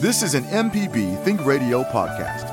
[0.00, 2.48] This is an MPB Think Radio podcast.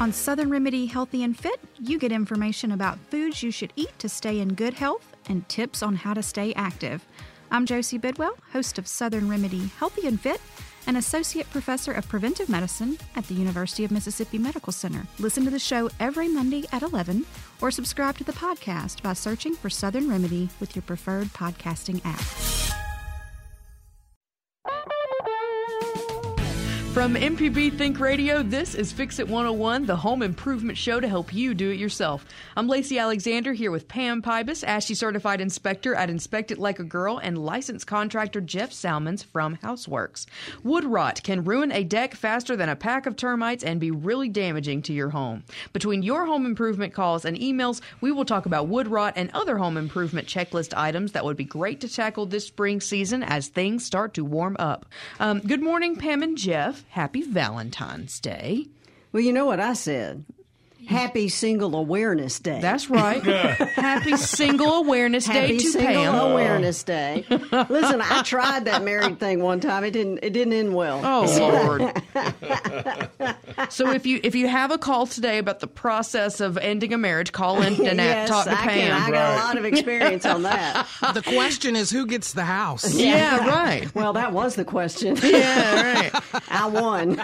[0.00, 4.08] On Southern Remedy Healthy and Fit, you get information about foods you should eat to
[4.08, 7.06] stay in good health and tips on how to stay active.
[7.52, 10.40] I'm Josie Bidwell, host of Southern Remedy Healthy and Fit,
[10.86, 15.06] and Associate Professor of Preventive Medicine at the University of Mississippi Medical Center.
[15.18, 17.24] Listen to the show every Monday at 11
[17.60, 22.71] or subscribe to the podcast by searching for Southern Remedy with your preferred podcasting app.
[26.92, 31.32] From MPB Think Radio, this is Fix It 101, the home improvement show to help
[31.32, 32.26] you do it yourself.
[32.54, 36.84] I'm Lacey Alexander here with Pam Pybas, ASHI certified inspector at Inspect It Like a
[36.84, 40.26] Girl, and licensed contractor Jeff Salmons from House Works.
[40.64, 44.28] Wood rot can ruin a deck faster than a pack of termites and be really
[44.28, 45.44] damaging to your home.
[45.72, 49.56] Between your home improvement calls and emails, we will talk about wood rot and other
[49.56, 53.82] home improvement checklist items that would be great to tackle this spring season as things
[53.82, 54.84] start to warm up.
[55.18, 56.81] Um, good morning, Pam and Jeff.
[56.88, 58.66] Happy Valentine's Day.
[59.12, 60.24] Well, you know what I said.
[60.88, 62.60] Happy Single Awareness Day.
[62.60, 63.22] That's right.
[63.22, 66.14] Happy Single Awareness Day Happy to Single Pam.
[66.32, 67.24] Awareness Day.
[67.30, 69.84] Listen, I tried that married thing one time.
[69.84, 70.20] It didn't.
[70.22, 71.00] It didn't end well.
[71.04, 72.02] Oh Lord!
[73.70, 76.98] so if you if you have a call today about the process of ending a
[76.98, 78.68] marriage, call in and yes, talk to I Pam.
[78.70, 78.92] can.
[79.02, 80.86] I got a lot of experience on that.
[81.12, 82.94] The question is who gets the house?
[82.98, 83.94] yeah, right.
[83.94, 85.16] Well, that was the question.
[85.22, 86.22] Yeah, right.
[86.48, 87.20] I won.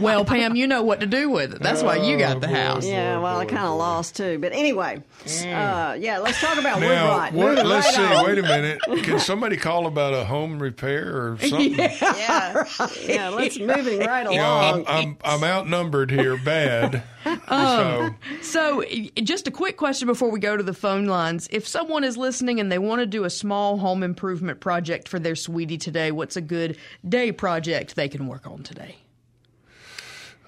[0.00, 1.62] Well, Pam, you know what to do with it.
[1.62, 2.84] That's why you got the house.
[2.86, 4.38] Yeah, well, I kind of lost too.
[4.38, 7.32] But anyway, uh, yeah, let's talk about wood rot.
[7.32, 8.14] what, Moving let's right see.
[8.14, 8.26] on.
[8.26, 8.80] Wait a minute.
[9.04, 11.74] Can somebody call about a home repair or something?
[11.74, 12.66] Yeah,
[13.02, 14.84] yeah, let's moving right You know, along.
[14.86, 17.02] I'm, I'm I'm outnumbered here, bad.
[17.48, 18.10] Oh.
[18.42, 18.84] so So,
[19.22, 21.48] just a quick question before we go to the phone lines.
[21.50, 25.18] If someone is listening and they want to do a small home improvement project for
[25.18, 26.76] their sweetie today, what's a good
[27.08, 28.96] day project they can work on today?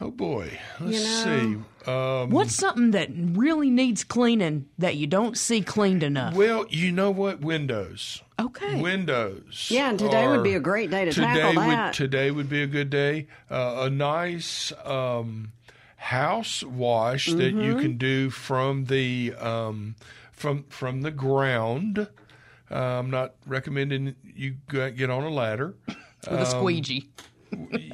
[0.00, 1.77] oh boy, let's You know, see.
[1.88, 6.34] Um, What's something that really needs cleaning that you don't see cleaned enough?
[6.34, 7.40] well, you know what?
[7.40, 8.22] Windows.
[8.38, 8.80] Okay.
[8.80, 9.68] Windows.
[9.70, 11.94] Yeah, and today would be a great day to today tackle would, that.
[11.94, 13.26] Today would be a good day.
[13.50, 15.52] Uh, a nice um,
[15.96, 17.80] house wash that you Mm-hmm.
[17.80, 19.96] can do from the um,
[20.32, 22.06] from from the ground.
[22.70, 25.74] Uh, I'm not recommending you get on a ladder.
[26.30, 27.08] With a squeegee.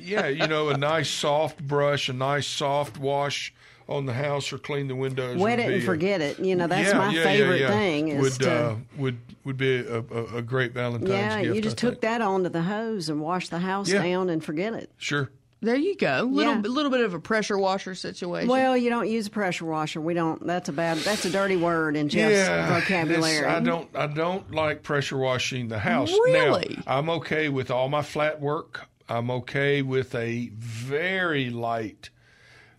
[0.00, 3.54] Yeah, you know, a nice soft brush, a nice soft wash
[3.88, 5.36] on the house or clean the windows.
[5.36, 6.38] Wet would it and a- forget it.
[6.38, 7.68] You know, that's yeah, my yeah, yeah, favorite yeah.
[7.68, 8.08] thing.
[8.08, 11.56] Is would to, uh, would would be a, a, a great Valentine's yeah, gift.
[11.56, 12.00] you just I took think.
[12.02, 14.02] that onto the hose and washed the house Yeah.
[14.02, 14.90] down and forget it.
[14.96, 15.30] Sure.
[15.60, 16.28] There you go.
[16.30, 16.60] Little Yeah.
[16.60, 18.48] little bit of a pressure washer situation.
[18.48, 19.98] Well, you don't use a pressure washer.
[20.00, 20.46] We don't.
[20.46, 20.98] That's a bad.
[20.98, 23.46] That's a dirty word in Jeff's yeah, vocabulary.
[23.46, 23.88] I don't.
[23.94, 26.10] I don't like pressure washing the house.
[26.10, 26.82] Really?
[26.86, 28.86] Now, I'm okay with all my flat work.
[29.08, 32.10] I'm okay with a very light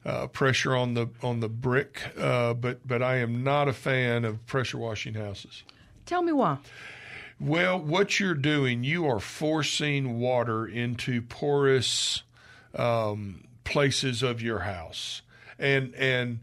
[0.06, 4.24] uh, pressure on the on the brick, uh, but but I am not a fan
[4.24, 5.64] of pressure washing houses.
[6.06, 6.58] Tell me why.
[7.40, 12.24] Well, what you're doing, you are forcing water into porous
[12.76, 15.22] um, places of your house,
[15.58, 16.42] and and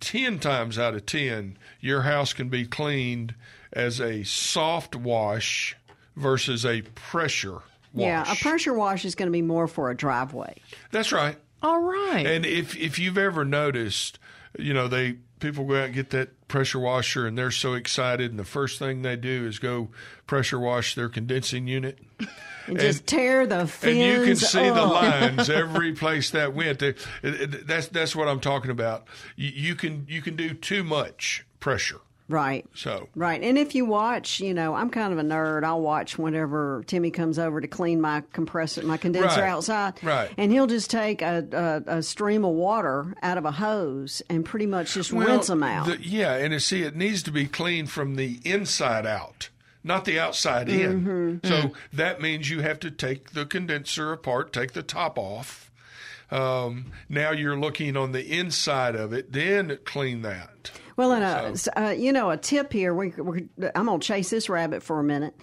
[0.00, 3.34] ten times out of ten, your house can be cleaned
[3.72, 5.74] as a soft wash
[6.16, 7.62] versus a pressure
[7.94, 8.06] wash.
[8.06, 10.60] Yeah, a pressure wash is going to be more for a driveway.
[10.90, 11.38] That's right.
[11.62, 12.26] All right.
[12.26, 14.18] And if if you've ever noticed,
[14.58, 18.30] you know, they people go out and get that pressure washer and they're so excited
[18.30, 19.88] and the first thing they do is go
[20.26, 21.98] pressure wash their condensing unit.
[22.66, 26.82] And just tear the fins And you can see the lines every place that went.
[27.22, 29.06] That's that's what I'm talking about.
[29.36, 32.00] You, you can you can do too much pressure.
[32.28, 32.66] Right.
[32.74, 33.42] So Right.
[33.42, 35.64] And if you watch, you know, I'm kind of a nerd.
[35.64, 39.48] I'll watch whenever Timmy comes over to clean my compressor, my condenser Right.
[39.48, 39.94] outside.
[40.02, 40.30] Right.
[40.36, 44.44] And he'll just take a, a, a stream of water out of a hose and
[44.44, 45.86] pretty much just Well, rinse them out.
[45.86, 49.48] the- yeah, and you see, it needs to be cleaned from the inside out,
[49.82, 51.00] not the outside in.
[51.42, 51.48] Mm-hmm.
[51.48, 55.70] So that means you have to take the condenser apart, take the top off.
[56.30, 60.70] Um, now you're looking on the inside of it, then clean that.
[60.98, 62.92] Well, and a, s- uh, you know, a tip here.
[62.92, 63.12] We,
[63.74, 65.34] I'm going to chase this rabbit for a minute.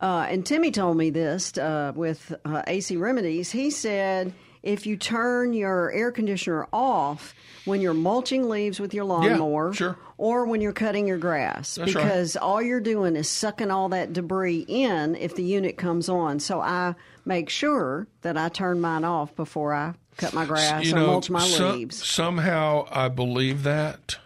[0.00, 3.50] Uh, and Timmy told me this uh, with uh, AC Remedies.
[3.50, 7.34] He said if you turn your air conditioner off
[7.66, 9.98] when you're mulching leaves with your lawnmower, sure.
[10.16, 12.04] or when you're cutting your grass, That's right.
[12.04, 16.40] because all you're doing is sucking all that debris in if the unit comes on.
[16.40, 16.94] So I
[17.26, 21.06] make sure that I turn mine off before I cut my grass you or know,
[21.08, 22.06] mulch my some- leaves.
[22.06, 24.16] somehow I believe that.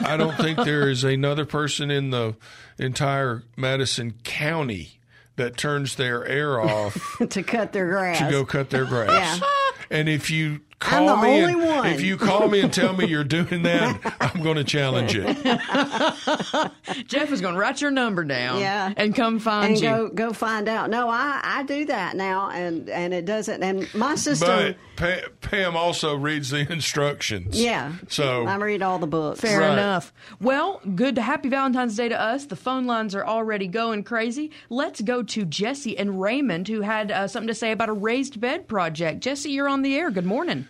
[0.00, 2.34] I don't think there is another person in the
[2.78, 4.98] entire Madison County
[5.36, 8.18] that turns their air off to cut their grass.
[8.18, 9.38] to go cut their grass.
[9.40, 9.46] Yeah.
[9.90, 11.86] And if you I'm call the me, only and, one.
[11.86, 15.36] if you call me and tell me you're doing that, I'm going to challenge it.
[17.06, 18.92] Jeff is going to write your number down Yeah.
[18.96, 19.88] and come find and you.
[19.88, 20.90] go go find out.
[20.90, 23.62] No, I I do that now, and and it doesn't.
[23.62, 27.60] And my system, But Pa- Pam also reads the instructions.
[27.60, 27.92] yeah.
[28.08, 29.40] So I read all the books.
[29.40, 29.72] Fair Right.
[29.72, 30.12] enough.
[30.40, 31.16] Well, good.
[31.18, 32.46] Happy Valentine's Day to us.
[32.46, 34.50] The phone lines are already going crazy.
[34.70, 38.40] Let's go to Jesse and Raymond, who had uh, something to say about a raised
[38.40, 39.20] bed project.
[39.20, 40.10] Jesse, you're on the air.
[40.10, 40.66] Good morning.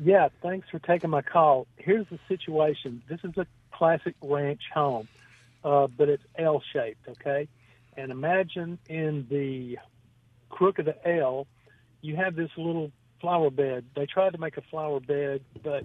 [0.00, 1.66] Yeah, thanks for taking my call.
[1.76, 3.02] Here's the situation.
[3.08, 5.06] This is a classic ranch home,
[5.62, 7.46] uh, but it's L shaped, okay?
[7.96, 9.78] And imagine in the
[10.48, 11.46] crook of the L,
[12.02, 13.84] you have this little flower bed.
[13.94, 15.84] They tried to make a flower bed, but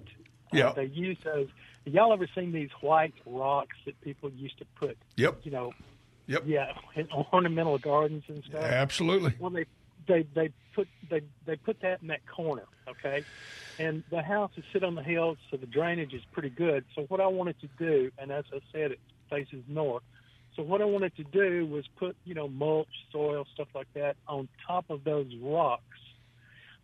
[0.52, 0.72] Yeah.
[0.74, 1.48] they used those.
[1.84, 5.40] Y'all ever seen these white rocks that people used to put, Yep.
[5.44, 5.72] you know,
[6.26, 6.42] Yep.
[6.46, 8.62] yeah, in ornamental gardens and stuff?
[8.62, 9.34] Absolutely.
[9.38, 9.66] Well, they
[10.08, 13.24] they they put they they put that in that corner, okay.
[13.78, 16.84] And the house is sit on the hill, so the drainage is pretty good.
[16.94, 20.02] So what I wanted to do, and as I said, it faces north.
[20.56, 24.16] So what I wanted to do was put you know mulch, soil, stuff like that
[24.26, 25.82] on top of those rocks,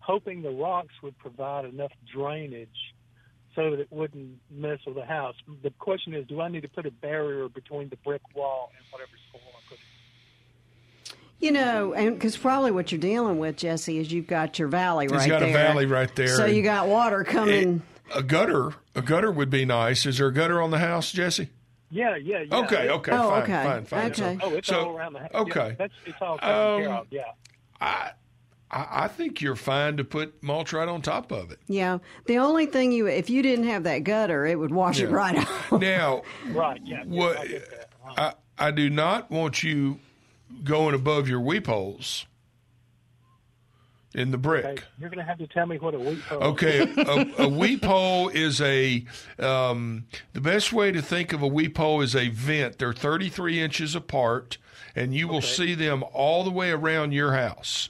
[0.03, 2.95] hoping the rocks would provide enough drainage
[3.55, 5.35] so that it wouldn't mess with the house.
[5.63, 8.85] The question is, do I need to put a barrier between the brick wall and
[8.91, 9.79] whatever soil I put?
[9.79, 11.19] in?
[11.47, 15.07] You know, and because probably what you're dealing with, Jesse, is you've got your valley
[15.07, 15.51] He's right got there.
[15.51, 16.29] a valley right there.
[16.37, 17.83] So you got water coming.
[18.15, 18.73] a gutter.
[18.95, 20.07] A gutter would be nice.
[20.07, 21.49] Is there a gutter on the house, Jesse?
[21.91, 22.57] Yeah, yeah, yeah.
[22.61, 24.11] Okay, okay, Oh, fine, okay, fine, fine.
[24.13, 24.39] okay.
[24.43, 25.31] Oh, it's So- all around the house.
[25.35, 25.67] okay.
[25.69, 27.07] Yeah, that's, it's all taken Um, care of.
[27.11, 27.23] Yeah.
[27.83, 28.11] I,
[28.73, 31.59] I I think you're fine to put mulch right on top of it.
[31.69, 31.99] yeah.
[32.27, 35.37] The only thing you, if you didn't have that gutter, it would wash it right
[35.37, 35.81] out.
[35.81, 36.81] Now, Right.
[36.85, 37.05] Yeah.
[37.07, 37.91] yeah, what I get.
[38.07, 38.33] Uh-huh.
[38.59, 39.99] I I do not want you
[40.65, 42.27] going above your weep holes
[44.15, 44.65] in the brick.
[44.65, 46.43] Okay, you're going to have to tell me what a weep hole.
[46.43, 49.05] Okay, a, a weep hole is a
[49.39, 50.05] um,
[50.35, 52.79] the best way to think of a weep hole is a vent.
[52.79, 54.59] They're 33 inches apart,
[54.95, 57.89] and you will see them all the way around your house.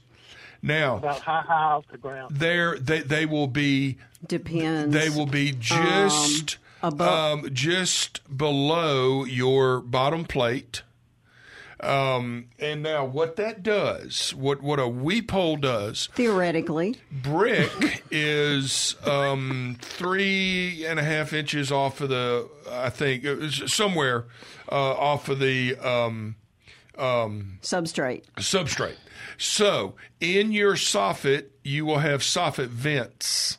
[0.63, 2.37] Now, About high, high off the ground.
[2.37, 4.95] there they they will be Depends.
[4.95, 10.83] they will be just above- um, just below your bottom plate.
[11.81, 16.99] Um, and now what that does, what what a weep hole does, theoretically.
[17.11, 23.65] brick is um, three and a half inches off of the, I think, it was
[23.73, 24.27] somewhere
[24.71, 26.37] uh, off of the um,
[27.63, 28.25] substrate.
[28.37, 28.97] substrate.
[29.39, 33.59] So in your soffit, you will have soffit vents.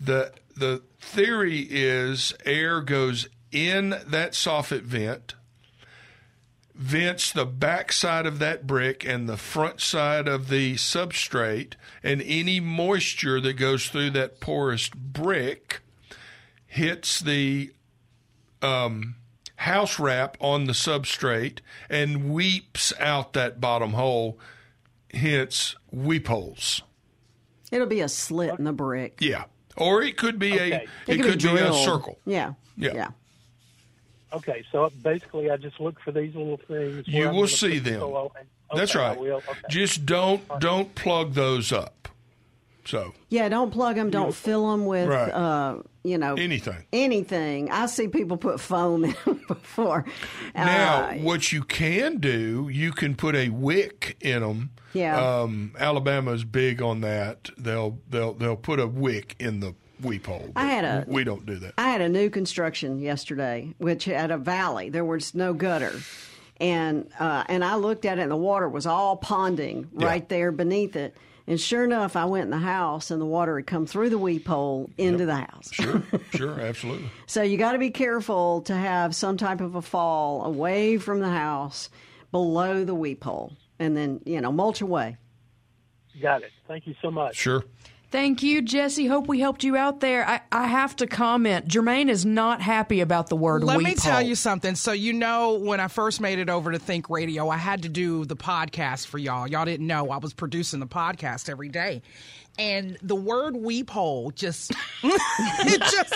[0.00, 5.34] The the theory is air goes in that soffit vent,
[6.74, 12.22] vents the back side of that brick and the front side of the substrate, and
[12.22, 15.80] any moisture that goes through that porous brick
[16.66, 17.72] hits the
[18.60, 19.16] um,
[19.64, 21.58] house wrap on the substrate
[21.90, 24.38] and weeps out that bottom hole,
[25.12, 26.82] hence weep holes.
[27.72, 29.18] It'll be a slit in the brick.
[29.20, 29.44] Yeah.
[29.76, 30.72] Or it could be Okay.
[30.72, 30.76] a
[31.10, 32.18] It it, could could be be, a circle.
[32.24, 32.52] Yeah.
[32.76, 32.92] Yeah.
[32.94, 33.08] Yeah.
[34.32, 37.06] Okay, so basically, I just look for these little things.
[37.06, 38.02] You will see them.
[38.02, 38.28] and- okay,
[38.74, 39.16] That's right.
[39.16, 39.42] Okay.
[39.70, 42.03] Just don't don't plug those up.
[42.86, 44.10] So Yeah, don't plug them.
[44.10, 45.30] Don't fill them with, Right.
[45.30, 46.84] uh, you know, anything.
[46.92, 47.70] anything.
[47.70, 49.14] I see people put foam in
[49.48, 50.04] before.
[50.54, 54.70] Now, Uh, what you can do, you can put a wick in them.
[54.92, 55.16] Yeah.
[55.40, 57.50] Um, Alabama's big on that.
[57.58, 60.50] They'll they'll they'll put a wick in the weep hole.
[60.54, 61.74] I had a- We don't do that.
[61.78, 64.90] I had a new construction yesterday, which had a valley.
[64.90, 65.92] There was no gutter,
[66.60, 70.06] and uh, and I looked at it, and the water was all ponding Yeah.
[70.06, 71.16] right there beneath it.
[71.46, 74.18] And sure enough, I went in the house, and the water had come through the
[74.18, 75.70] weep hole into the house.
[75.72, 76.02] Sure,
[76.34, 77.10] sure, absolutely.
[77.26, 81.20] So you got to be careful to have some type of a fall away from
[81.20, 81.90] the house,
[82.32, 85.18] below the weep hole, and then you know mulch away.
[86.20, 86.52] Got it.
[86.66, 87.36] Thank you so much.
[87.36, 87.64] Sure.
[88.14, 89.08] Thank you, Jesse.
[89.08, 90.24] Hope we helped you out there.
[90.24, 91.66] I, I have to comment.
[91.66, 94.76] Jermaine is not happy about the word Let me tell you something.
[94.76, 97.88] So you know, when I first made it over to Think Radio, I had to
[97.88, 99.48] do the podcast for y'all.
[99.48, 102.02] Y'all didn't know I was producing the podcast every day,
[102.58, 106.14] and the word weep hole just it just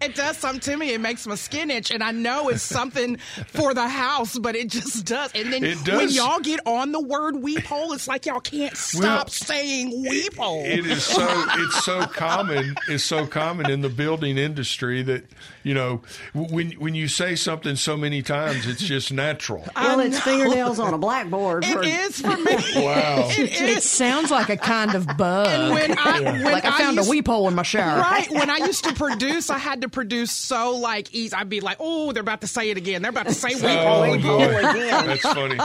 [0.00, 0.92] it does something to me.
[0.94, 4.68] It makes my skin itch, and I know it's something for the house, but it
[4.68, 5.30] just does.
[5.34, 8.76] And then It when y'all get on the word weep hole, it's like y'all can't
[8.76, 10.62] stop Well, saying weep hole.
[10.64, 15.24] It is so it's so common it's so common in the building industry that
[15.62, 16.02] you know
[16.34, 19.64] when when you say something so many times it's just natural.
[19.76, 21.64] Well, it's fingernails on a blackboard.
[21.64, 22.56] It for- is for me.
[22.84, 23.28] Wow.
[23.30, 23.88] It It is.
[23.88, 25.46] sounds like a kind of bug.
[25.48, 28.00] And when I, when like I found used- a weep hole in my shower.
[28.00, 28.30] Right.
[28.30, 31.34] When I used to produce, I had to produce so like easy.
[31.34, 33.02] I'd be like, oh, they're about to say it again.
[33.02, 34.04] They're about to say weep hole.
[34.04, 34.40] Oh weep boy, hole
[34.70, 35.06] again.
[35.06, 35.56] that's funny.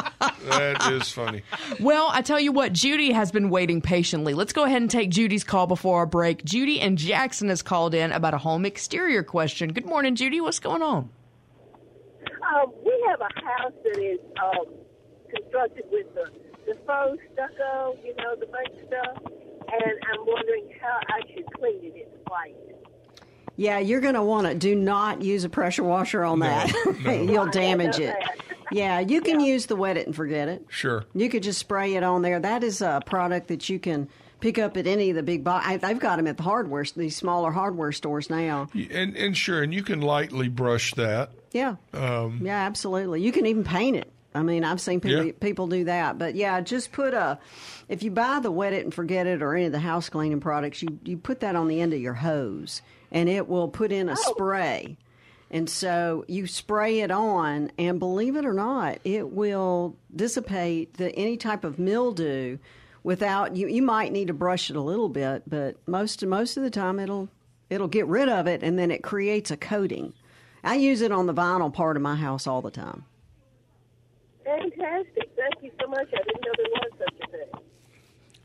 [0.50, 1.44] That is funny.
[1.80, 4.34] Well, I tell you what, Judy has been waiting patiently.
[4.34, 6.44] Let's go ahead and take Judy's call before our break.
[6.46, 9.74] Judy and Jackson has called in about a home exterior question.
[9.74, 10.42] Good morning, Judy.
[10.42, 11.10] What's going on?
[12.56, 14.74] Um, we have a house that is um,
[15.34, 16.32] constructed with the,
[16.67, 21.79] the faux stucco, you know, the fake stuff, and I'm wondering how I should clean
[21.83, 21.93] it.
[21.95, 22.55] It's white.
[23.55, 26.71] Yeah, you're going to want to do not use a pressure washer on that.
[27.05, 28.15] You'll damage it.
[28.71, 30.65] Yeah, you can use the wet it and forget it.
[30.69, 31.05] Sure.
[31.15, 32.39] You could just spray it on there.
[32.39, 34.09] That is a product that you can
[34.41, 35.65] pick up at any of the big box.
[35.81, 38.67] They've got them at the hardware, these smaller hardware stores now.
[38.74, 41.31] And and sure, and you can lightly brush that.
[41.51, 43.21] Yeah, um, yeah, absolutely.
[43.24, 44.12] You can even paint it.
[44.38, 45.32] I mean, I've seen people Yeah.
[45.39, 46.17] people do that.
[46.17, 47.39] But yeah, just put a.
[47.89, 50.39] If you buy the wet it and forget it or any of the house cleaning
[50.39, 53.91] products, you you put that on the end of your hose, and it will put
[53.91, 54.32] in a oh.
[54.34, 54.98] spray.
[55.50, 61.10] And so you spray it on, and believe it or not, it will dissipate the
[61.15, 62.58] any type of mildew
[63.03, 63.67] without you.
[63.67, 67.00] You might need to brush it a little bit, but most most of the time
[67.00, 67.29] it'll
[67.70, 70.13] it'll get rid of it, and then it creates a coating.
[70.63, 73.06] I use it on the vinyl part of my house all the time.
[74.44, 75.29] Fantastic.
[75.36, 76.10] Thank you so much.
[76.13, 77.62] I didn't know there was such a thing.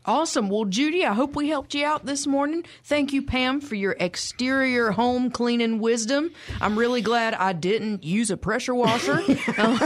[0.04, 0.48] Awesome.
[0.48, 2.64] Well, Judy, I hope we helped you out this morning.
[2.82, 6.32] Thank you, Pam, for your exterior home cleaning wisdom.
[6.60, 9.22] I'm really glad I didn't use a pressure washer.
[9.58, 9.78] Um,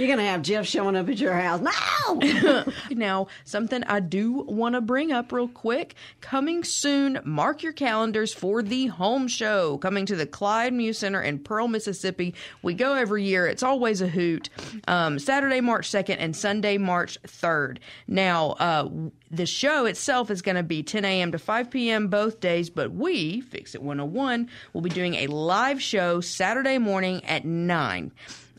[0.00, 1.60] You're gonna have Jeff showing up at your house.
[1.60, 5.94] No, Now, something I do want to bring up real quick.
[6.22, 11.20] Coming soon, mark your calendars for the home show coming to the Clyde Muse Center
[11.20, 12.34] in Pearl, Mississippi.
[12.62, 13.46] We go every year.
[13.46, 14.48] It's always a hoot.
[14.88, 17.76] Um, Saturday, March 2nd and Sunday, March 3rd.
[18.08, 18.88] Now, uh,
[19.30, 21.30] the show itself is going to be 10 a.m.
[21.32, 22.08] to 5 p.m.
[22.08, 27.22] both days, but we, Fix It 101, will be doing a live show Saturday morning
[27.26, 28.12] at 9.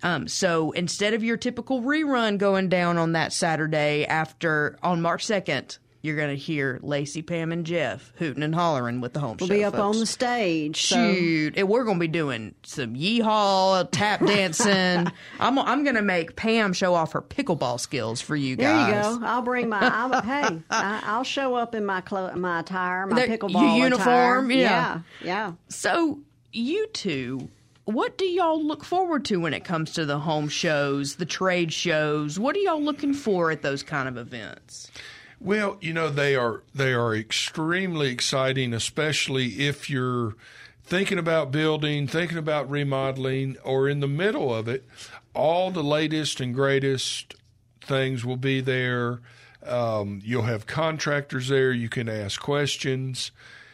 [0.03, 5.25] Um, so instead of your typical rerun going down on that Saturday after on March
[5.25, 9.37] 2nd, you're going to hear Lacey, Pam, and Jeff hooting and hollering with the home
[9.39, 9.53] we'll show.
[9.53, 10.87] be up on the stage.
[10.87, 15.11] So Shoot, and we're going to be doing some yeehaw, tap dancing.
[15.39, 18.87] I'm I'm going to make Pam show off her pickleball skills for you guys.
[18.91, 19.25] there you go.
[19.27, 19.79] I'll bring my.
[19.79, 23.85] I'll, hey, I, I'll show up in my clo- my attire, my The- pickleball your
[23.87, 24.37] attire.
[24.39, 24.57] uniform, yeah.
[24.57, 25.51] yeah, yeah.
[25.67, 26.17] So,
[26.51, 27.47] you two,
[27.85, 31.73] what do y'all look forward to when it comes to the home shows, the trade
[31.73, 32.39] shows?
[32.39, 34.91] What are y'all looking for at those kind of events?
[35.39, 40.35] Well, you know they are they are extremely exciting, especially if you're
[40.83, 44.85] thinking about building, thinking about remodeling, or in the middle of it.
[45.33, 47.33] All the latest and greatest
[47.81, 49.21] things will be there.
[49.65, 51.71] Um, you'll have contractors there.
[51.71, 53.31] You can ask questions.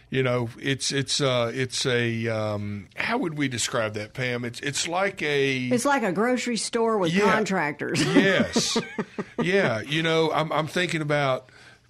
[0.10, 4.46] You know, it's it's uh, it's a um, how would we describe that, Pam?
[4.46, 7.32] It's it's like a It's like a grocery store with Yeah.
[7.34, 8.02] contractors.
[8.16, 8.78] Yes.
[9.42, 9.82] yeah.
[9.82, 11.50] You know, I'm, I'm thinking about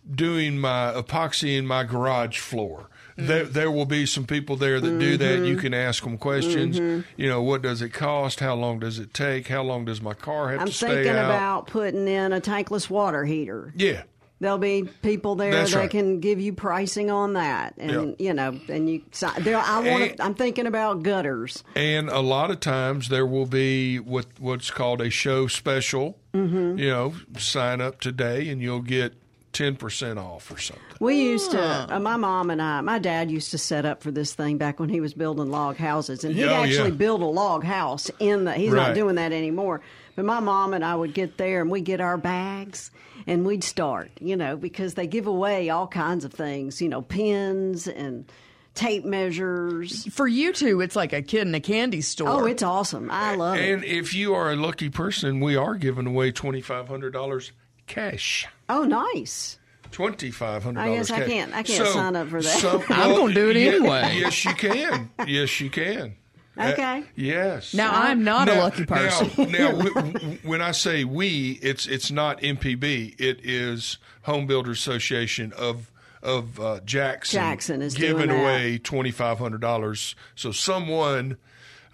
[0.09, 2.89] doing my epoxy in my garage floor.
[3.19, 5.39] There, there will be some people there that do that.
[5.43, 6.77] You can ask them questions.
[7.17, 8.39] You know, what does it cost?
[8.41, 9.47] How long does it take?
[9.47, 10.91] How long does my car have I'm to stay out?
[10.91, 13.74] I'm thinking about putting in a tankless water heater.
[13.75, 14.03] yeah.
[14.39, 15.89] There'll be people there That's that right.
[15.89, 19.01] can give you pricing on that, and you know, and you.
[19.12, 20.17] so- There, I want.
[20.17, 21.63] To I'm thinking about gutters.
[21.75, 26.20] And a lot of times there will be what what's called a show special.
[26.34, 26.77] Mm-hmm.
[26.77, 29.13] You know, sign up today and you'll get
[29.53, 30.84] ten percent off or something.
[31.00, 31.60] We used to.
[31.96, 32.82] Uh, my mom and I.
[32.82, 35.77] My dad used to set up for this thing back when he was building log
[35.77, 36.96] houses, and he'd Oh, actually yeah.
[36.96, 38.53] build a log house in the.
[38.53, 39.82] He's not doing that anymore.
[40.15, 42.91] But my mom and I would get there, and we would get our bags,
[43.27, 44.10] and we'd start.
[44.19, 46.81] You know, because they give away all kinds of things.
[46.81, 48.25] You know, pins and
[48.74, 50.05] tape measures.
[50.13, 52.29] For you two, it's like a kid in a candy store.
[52.29, 53.10] Oh, it's awesome.
[53.12, 53.69] I love it.
[53.72, 57.51] And if you are a lucky person, we are giving away twenty five hundred dollars
[57.86, 58.48] cash.
[58.69, 59.57] Oh, nice.
[59.91, 61.10] Twenty five hundred I dollars.
[61.10, 62.63] guess I can't- I can't sign up for that.
[62.89, 64.17] I'm gonna do it anyway.
[64.19, 65.10] Yes, you can.
[65.25, 66.15] Yes, you can.
[66.57, 67.03] Uh, Okay.
[67.15, 67.73] yes.
[67.73, 69.51] Now, I'm not a lucky person.
[69.51, 73.19] Now, now w- w- when I say we, it's it's not MPB.
[73.19, 75.91] It is Home Builders Association of
[76.23, 77.37] of uh, Jackson.
[77.39, 80.15] Jackson is giving doing away twenty five hundred dollars.
[80.35, 81.37] So someone.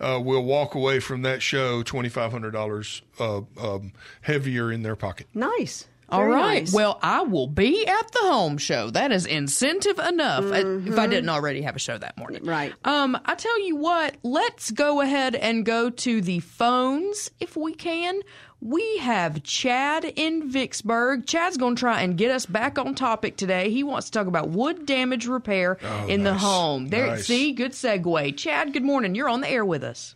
[0.02, 4.82] Uh, will walk away from that show twenty five hundred dollars uh, um, heavier in
[4.82, 5.28] their pocket.
[5.34, 5.86] Nice.
[6.14, 6.62] All Very right.
[6.64, 6.74] nice.
[6.74, 8.90] Well, I will be at the home show.
[8.92, 10.44] That is incentive enough.
[10.46, 11.00] uh, If Mm-hmm.
[11.00, 12.44] I didn't already have a show that morning.
[12.46, 12.74] Right.
[12.86, 17.74] Um, I tell you what, let's go ahead and go to the phones if we
[17.74, 18.22] can.
[18.62, 21.26] We have Chad in Vicksburg.
[21.26, 23.70] Chad's going to try and get us back on topic today.
[23.70, 25.78] He wants to talk about wood damage repair
[26.08, 26.88] in the home.
[26.88, 27.26] There, Nice.
[27.28, 28.38] see, good segue.
[28.38, 29.16] Chad, good morning.
[29.16, 30.16] You're on the air with us.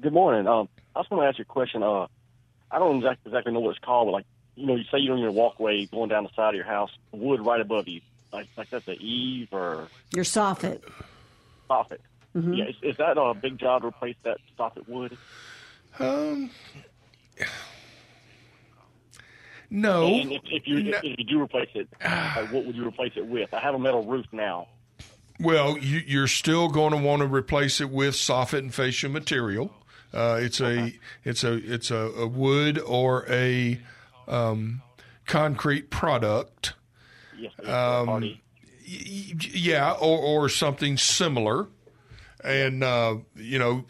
[0.00, 0.46] Good morning.
[0.46, 1.82] Um, I just want to ask you a question.
[1.82, 2.06] Uh,
[2.70, 4.26] I don't exactly, exactly know what it's called, but like,
[4.56, 6.90] you know, you say you're on your walkway going down the side of your house,
[7.12, 8.00] wood right above you,
[8.32, 10.80] like like that's the eave or Your soffit.
[11.70, 11.98] soffit.
[12.34, 15.16] Yeah, is, is that a big job to replace that soffit wood?
[16.00, 16.50] Um,
[19.70, 20.98] no, And if, if you No.
[21.02, 23.52] if you do replace it, like, what would you replace it with?
[23.54, 24.68] I have a metal roof now.
[25.40, 29.72] Well, you, you're still going to want to replace it with soffit and fascia material.
[30.12, 30.92] Uh, it's a
[31.24, 33.80] it's a it's a, a wood or a
[34.28, 34.82] um,
[35.26, 36.74] concrete product.
[37.38, 38.40] Yes, Um, Y-
[38.86, 41.68] y- Yeah, or or something similar,
[42.42, 43.84] and uh, you know,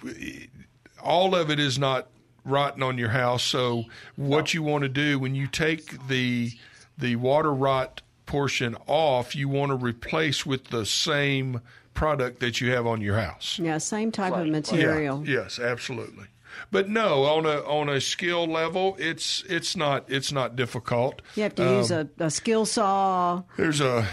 [1.02, 2.06] all of it is not
[2.44, 3.42] rotten on your house.
[3.42, 3.84] So
[4.16, 6.52] what you want to do when you take the
[6.96, 11.60] the water rot portion off, you want to replace with the same
[11.92, 13.58] product that you have on your house.
[13.60, 15.24] Yeah, same type of material.
[15.26, 16.26] Yeah, yes, absolutely.
[16.70, 21.22] But no, on a on a skill level, it's it's not it's not difficult.
[21.36, 23.42] You have to use Um, a, a skill saw.
[23.56, 24.06] there's a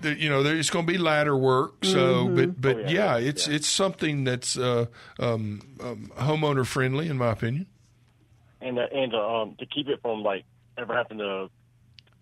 [0.00, 2.36] there, you know there's going to be ladder work so Mm-hmm.
[2.36, 4.86] but but Oh, yeah, yeah, it's it's something that's uh,
[5.18, 7.66] um, um, homeowner friendly in my opinion
[8.60, 10.44] and uh, and uh, um, to keep it from like
[10.78, 11.48] ever having to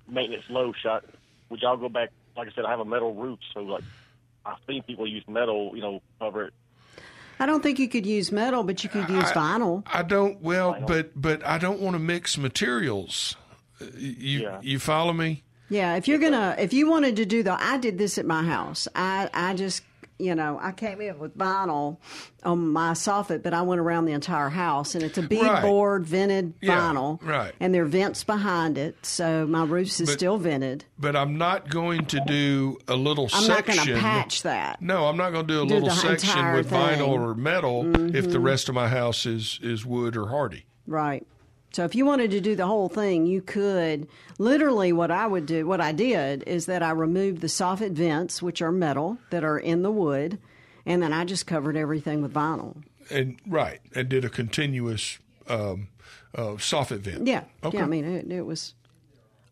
[0.09, 1.05] maintenance low shot,
[1.51, 2.11] would y'all go back?
[2.37, 3.85] Like I said, I have a metal roof, so like
[4.47, 6.55] I've seen people use metal, you know, cover it.
[7.41, 9.83] I don't think you could use metal, but you could use vinyl.
[9.87, 10.87] i don't well Vinyl.
[10.87, 13.37] but but i don't want to mix materials
[13.81, 14.61] Uh, you Yeah.
[14.63, 17.97] you follow me Yeah, if you're gonna, if you wanted to do the, I did
[17.97, 18.89] this at my house.
[18.95, 19.83] I, I just,
[20.21, 21.97] you know, I came in with vinyl
[22.45, 25.63] on my soffit, but I went around the entire house, and it's a bead Right.
[25.63, 27.53] board vented Yeah, vinyl, right.
[27.61, 30.85] And there are vents behind it, so my roof is But- still vented.
[30.99, 34.81] but i'm not going to do a little section I'm not going to patch that.
[34.83, 36.79] no i'm not going to do a Do little section with thing.
[36.79, 37.03] Mm-hmm.
[37.03, 41.27] vinyl or metal if the rest of my house is is wood or Hardie Right.
[41.73, 44.09] So if you wanted to do the whole thing, you could.
[44.39, 48.43] Literally, what I would do, what I did, is that I removed the soffit vents,
[48.43, 50.39] which are metal, that are in the wood,
[50.85, 52.83] and then I just covered everything with vinyl.
[53.11, 55.89] and right and did a continuous um,
[56.35, 57.45] uh, soffit vent Yeah.
[57.65, 57.85] okay Yeah.
[57.85, 58.75] I mean, it, it was.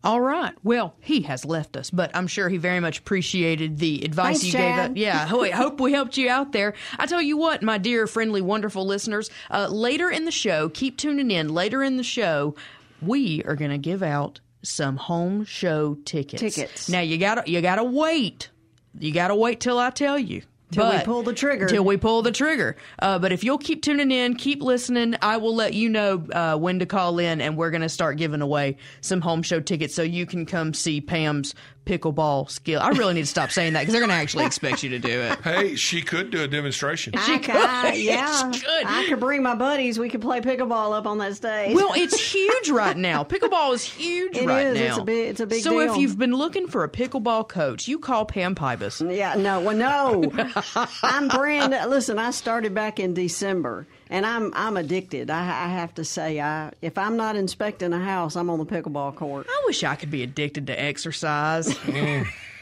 [0.01, 0.53] All right.
[0.63, 4.45] Well, he has left us, but I'm sure he very much appreciated the advice Thanks,
[4.45, 4.95] you Chad.
[4.95, 5.13] gave us.
[5.13, 6.73] Yeah, I hope we helped you out there.
[6.97, 10.97] I tell you what, my dear, friendly, wonderful listeners, uh, later in the show, keep
[10.97, 11.53] tuning in.
[11.53, 12.55] Later in the show,
[13.01, 16.41] we are going to give out some home show tickets.
[16.41, 16.89] Tickets.
[16.89, 18.49] Now you gotta you gotta wait.
[18.97, 20.41] You gotta wait till I tell you.
[20.71, 21.67] Till we pull the trigger.
[21.67, 22.75] Till we pull the trigger.
[22.99, 26.57] Uh, but if you'll keep tuning in, keep listening, I will let you know uh,
[26.57, 29.95] when to call in, and we're going to start giving away some home show tickets
[29.95, 31.55] so you can come see Pam's
[31.89, 32.79] pickleball skill.
[32.81, 34.99] I really need to stop saying that because they're going to actually expect you to
[34.99, 35.39] do it.
[35.41, 37.13] Hey, she could do a demonstration.
[37.17, 38.51] I could, I- yeah.
[38.51, 38.85] She could.
[38.85, 39.97] I could bring my buddies.
[39.97, 41.75] We could play pickleball up on that stage.
[41.75, 43.23] Well, it's huge right now.
[43.23, 44.75] Pickleball is huge It right is.
[44.77, 44.85] now.
[44.85, 47.87] It's a big- it's a big So if you've been looking for a pickleball coach,
[47.87, 49.15] you call Pam Pybas.
[49.15, 50.31] Yeah, no, well, no.
[51.03, 51.71] I'm brand.
[51.89, 55.29] Listen, I started back in December, and I'm I'm addicted.
[55.29, 58.65] I, I have to say, I if I'm not inspecting a house, I'm on the
[58.65, 59.47] pickleball court.
[59.49, 61.77] I wish I could be addicted to exercise.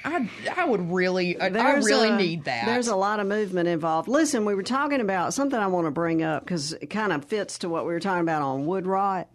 [0.06, 2.66] I, I would really, I, I really a- need that.
[2.66, 4.08] There's a lot of movement involved.
[4.08, 7.26] Listen, we were talking about something I want to bring up because it kind of
[7.26, 9.28] fits to what we were talking about on wood rot.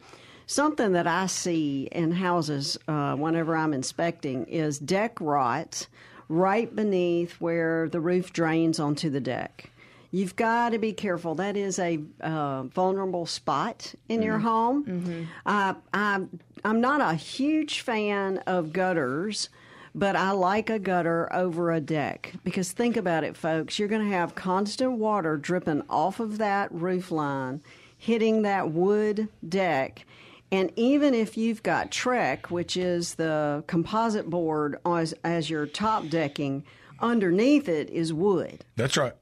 [0.46, 5.86] Something that I see in houses uh, whenever I'm inspecting is deck rot
[6.28, 9.70] right beneath where the roof drains onto the deck.
[10.12, 11.34] You've got to be careful.
[11.34, 15.28] That is a uh, vulnerable spot in your home.
[15.44, 19.48] Uh, I'm, I'm not a huge fan of gutters
[19.94, 23.78] but I like a gutter over a deck because think about it, folks.
[23.78, 27.62] You're going to have constant water dripping off of that roof line,
[27.98, 30.04] hitting that wood deck.
[30.50, 36.08] And even if you've got Trex, which is the composite board as, as your top
[36.08, 36.64] decking,
[37.00, 38.64] underneath it is wood.
[38.76, 39.14] That's right.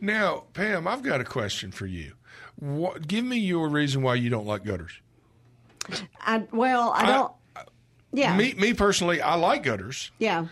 [0.00, 2.12] Now, Pam, I've got a question for you.
[2.56, 4.92] What, give me your reason why you don't like gutters.
[6.20, 7.32] I well, I don't.
[8.12, 10.46] yeah, Me, me personally, I like gutters, yeah.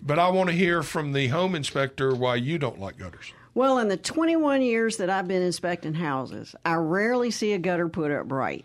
[0.00, 3.32] but I want to hear from the home inspector why you don't like gutters.
[3.54, 7.88] Well, in the 21 years that I've been inspecting houses, I rarely see a gutter
[7.88, 8.64] put up right.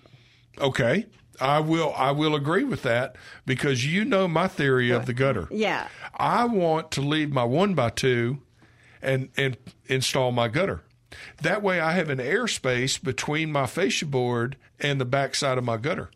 [0.60, 1.08] Okay,
[1.42, 1.94] I will.
[1.98, 3.16] I will agree with that
[3.46, 5.48] because you know my theory of the gutter.
[5.50, 5.88] Yeah.
[6.16, 8.40] I want to leave my one by two
[9.04, 10.82] and and install my gutter.
[11.42, 15.78] That way, I have an airspace between my fascia board and the backside of my
[15.78, 16.10] gutter.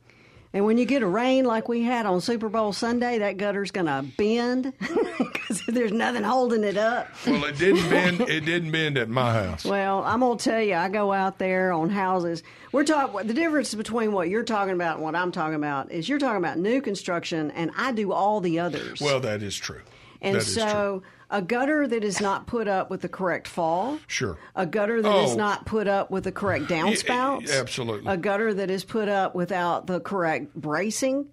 [0.53, 3.69] And when you get a rain like we had on Super Bowl Sunday, that gutter's
[3.69, 7.09] going to bend because there's nothing holding it up.
[7.27, 8.21] Well, it didn't bend.
[8.21, 9.65] It didn't bend at my house.
[9.65, 12.41] Well, I'm gonna tell you, I go out there on houses.
[12.71, 13.27] We're talking.
[13.27, 16.37] The difference between what you're talking about and what I'm talking about is you're talking
[16.37, 18.99] about new construction, and I do all the others.
[19.01, 19.81] Well, that is true.
[20.21, 20.63] and that is true.
[20.63, 24.37] so a gutter that is not put up with the correct fall, Sure.
[24.55, 25.35] a gutter that is Oh.
[25.35, 28.11] not put up with the correct downspouts, absolutely.
[28.11, 31.25] a gutter that is put up without the correct bracing,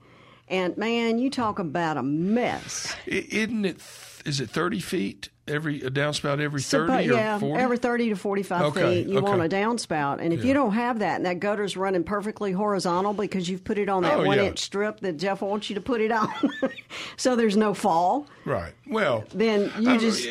[0.49, 2.95] and man, you talk about a mess.
[3.07, 3.81] Isn't it?
[4.25, 7.63] Is it thirty feet every a downspout every thirty or yeah, forty?
[7.63, 10.21] every 30 to 45 Okay, feet, you want a downspout.
[10.21, 13.77] And if you don't have that and that gutter's running perfectly horizontal because you've put
[13.77, 14.45] it on that Oh, one yeah.
[14.45, 16.29] inch strip that Jeff wants you to put it on,
[17.19, 18.73] so there's no fall, right.
[18.89, 20.27] Well, then you I- just.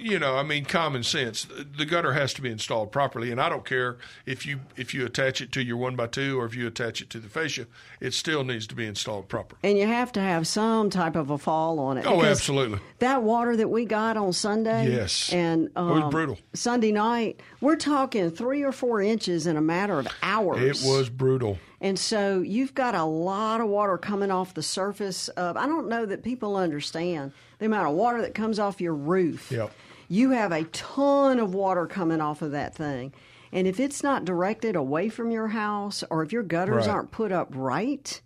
[0.00, 1.46] You know, I mean, common sense.
[1.76, 5.04] The gutter has to be installed properly, and I don't care if you if you
[5.06, 7.66] attach it to your one by two or if you attach it to the fascia.
[8.00, 9.56] It still needs to be installed proper.
[9.62, 12.06] And you have to have some type of a fall on it.
[12.06, 12.78] Oh, absolutely.
[13.00, 15.30] That water that we got on Sunday, Yes.
[15.32, 16.38] and It was um, brutal.
[16.54, 20.82] Sunday night, we're talking three or four inches in a matter of hours.
[20.82, 21.58] It was brutal.
[21.82, 25.88] And so you've got a lot of water coming off the surface of, I don't
[25.88, 29.50] know that people understand the amount of water that comes off your roof.
[29.50, 29.70] Yep.
[30.12, 33.14] You have a ton of water coming off of that thing.
[33.52, 36.88] And if it's not directed away from your house or if your gutters Right.
[36.94, 38.20] aren't put up right,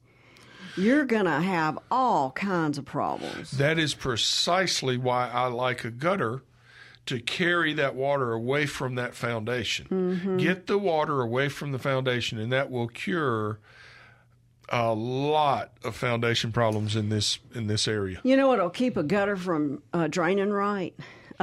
[0.77, 3.51] you're going to have all kinds of problems.
[3.53, 6.43] That is precisely why I like a gutter
[7.05, 9.87] to carry that water away from that foundation.
[9.91, 10.37] Mm-hmm.
[10.39, 13.61] Get the water away from the foundation, and that will cure
[14.71, 18.21] a lot of foundation problems in this in this area.
[18.25, 20.95] You know what'll keep a gutter from uh, draining right?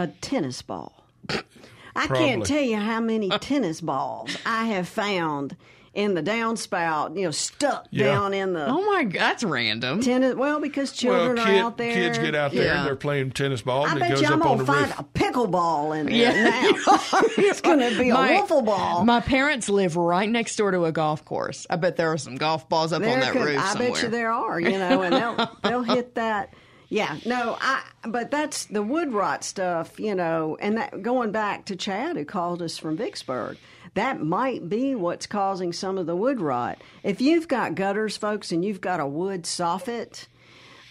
[0.02, 1.04] A tennis ball.
[1.96, 5.56] I can't tell you how many tennis balls I have found
[5.94, 8.06] in the downspout, you know, stuck Yeah.
[8.06, 10.00] down in the Oh my, God, that's random.
[10.02, 10.36] tennis.
[10.36, 11.94] Well, because children well, are out there.
[11.94, 12.78] kids get out there Yeah.
[12.78, 15.00] and they're playing tennis ball, I and it bet goes you I'm gonna find roof.
[15.00, 16.72] a pickleball in there Yeah.
[16.72, 16.98] now.
[17.38, 19.04] it's gonna be a My- wiffle ball.
[19.04, 21.68] My parents live right next door to a golf course.
[21.70, 23.92] I bet there are some golf balls up on that could- roof I somewhere.
[23.92, 26.54] bet you there are, you know, and they'll they'll hit that.
[26.91, 27.84] Yeah, no, I.
[28.04, 32.25] But that's the wood rot stuff, you know, and that going back to Chad who
[32.25, 33.58] called us from Vicksburg.
[33.93, 36.82] That might be what's causing some of the wood rot.
[37.04, 40.27] If you've got gutters, folks, and you've got a wood soffit,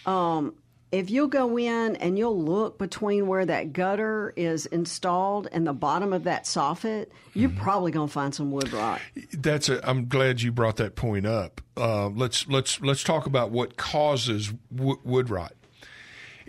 [0.06, 0.54] um,
[0.90, 5.74] if you'll go in and you'll look between where that gutter is installed and the
[5.74, 9.02] bottom of that soffit, you're probably going to find some wood rot.
[9.34, 9.86] That's a.
[9.86, 11.60] I'm glad you brought that point up.
[11.76, 15.52] Uh, let's let's let's talk about what causes w- wood rot.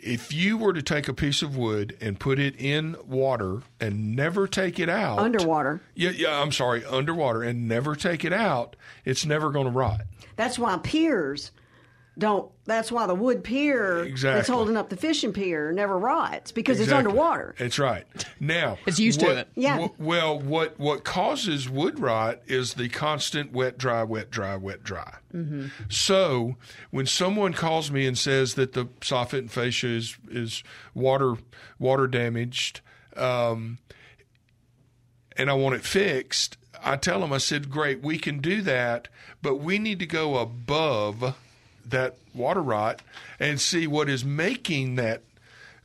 [0.04, 4.16] If you were to take a piece of wood and put it in water and
[4.16, 5.80] never take it out Underwater.
[5.94, 10.02] yeah, yeah, I'm sorry, underwater and never take it out, it's never going to rot.
[10.36, 11.52] That's why piers
[12.22, 12.50] don't.
[12.64, 16.92] That's why the wood pier that's holding up the fishing pier never rots because it's
[16.92, 17.54] underwater.
[17.60, 18.06] That's right.
[18.40, 19.50] Now It's used to it.
[19.56, 19.88] Yeah.
[19.88, 24.84] wh- well, what what causes wood rot is the constant wet, dry, wet, dry, wet,
[24.84, 25.16] dry.
[25.34, 25.68] Mm-hmm.
[25.90, 26.56] So
[26.92, 31.36] when someone calls me and says that the soffit and fascia is is water
[31.80, 32.80] water damaged,
[33.18, 33.80] um,
[35.36, 39.08] and I want it fixed, I tell them I said, "Great, we can do that,
[39.42, 41.36] but we need to go above
[41.92, 43.02] that water rot
[43.40, 45.22] and see what is making that."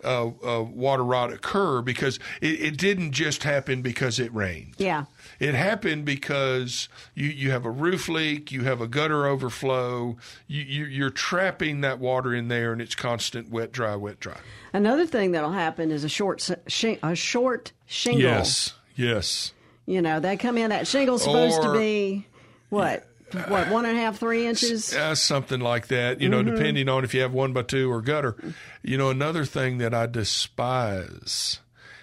[0.05, 4.75] Uh, uh, water rot occur because it, it didn't just happen because it rained.
[4.77, 5.07] Yeah.
[5.41, 10.63] It happened because you, you have a roof leak, you have a gutter overflow, you,
[10.63, 14.37] you, you're trapping that water in there, and it's constant wet, dry, wet, dry.
[14.75, 18.21] Another thing that'll happen is a short s- shi- a short shingle.
[18.21, 19.55] Yes, yes.
[19.87, 20.71] You know, they come in.
[20.71, 22.27] That shingle's supposed to be
[22.69, 24.95] what what one and a half three inches.
[24.95, 26.55] Uh, something like that, you know, Mm-hmm.
[26.57, 28.37] depending on if you have one by two or gutter.
[28.83, 31.61] You know, another thing that I despise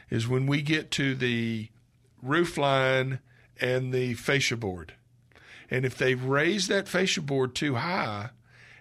[0.09, 1.69] is when we get to the
[2.21, 3.19] roof line
[3.59, 4.93] and the fascia board.
[5.71, 8.29] And if they raise that fascia board too high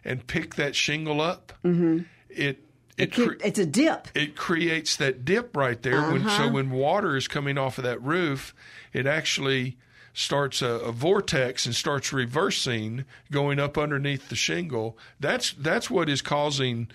[0.04, 2.00] and pick that shingle up, Mm-hmm.
[2.28, 2.64] it
[2.98, 4.08] it It cre- it's a dip.
[4.14, 6.02] it creates that dip right there.
[6.12, 6.50] When, so Uh-huh.
[6.50, 8.54] when water is coming off of that roof,
[8.92, 9.78] it actually
[10.12, 14.96] starts a, a vortex and starts reversing, going up underneath the shingle.
[15.20, 16.88] That's that's what is causing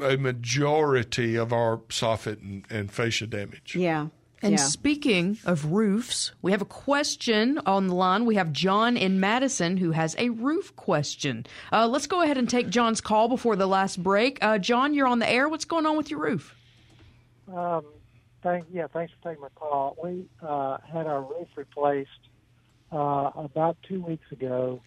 [0.00, 3.74] a majority of our soffit and, and fascia damage.
[3.76, 4.08] Yeah.
[4.44, 4.64] And yeah.
[4.64, 8.24] speaking of roofs, we have a question on the line.
[8.24, 11.46] We have John in Madison who has a roof question.
[11.72, 14.42] Uh, let's go ahead and take John's call before the last break.
[14.42, 15.48] Uh, John, you're on the air.
[15.48, 16.56] What's going on with your roof?
[17.54, 17.84] Um,
[18.42, 19.96] thank, yeah, thanks for taking my call.
[20.02, 22.10] We uh, had our roof replaced
[22.92, 24.82] uh, about two weeks ago,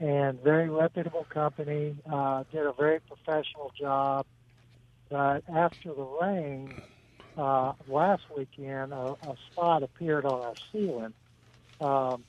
[0.00, 4.26] and very reputable company uh, did a very professional job.
[5.10, 6.76] But after the rain
[7.36, 11.14] uh, last weekend, a, a spot appeared on our ceiling,
[11.80, 12.24] um,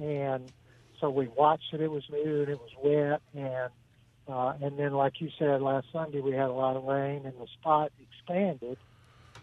[0.00, 0.52] and
[1.00, 1.80] so we watched it.
[1.80, 3.70] It was new and it was wet, and
[4.28, 7.34] uh, and then, like you said, last Sunday we had a lot of rain, and
[7.34, 8.78] the spot expanded.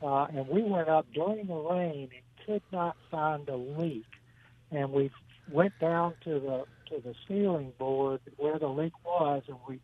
[0.02, 4.06] Uh, and we went up during the rain and could not find a leak.
[4.71, 5.12] And we
[5.51, 9.79] went down to the to the ceiling board where the leak was, and we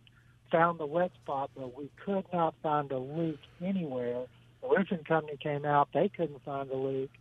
[0.51, 4.25] found the wet spot, but we could not find a leak anywhere.
[4.61, 7.11] The roofing company came out; they couldn't find a leak.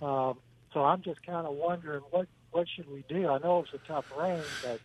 [0.00, 0.38] Um,
[0.72, 3.28] so I'm just kind of wondering what what should we do?
[3.28, 4.80] I know it's a tough rain, but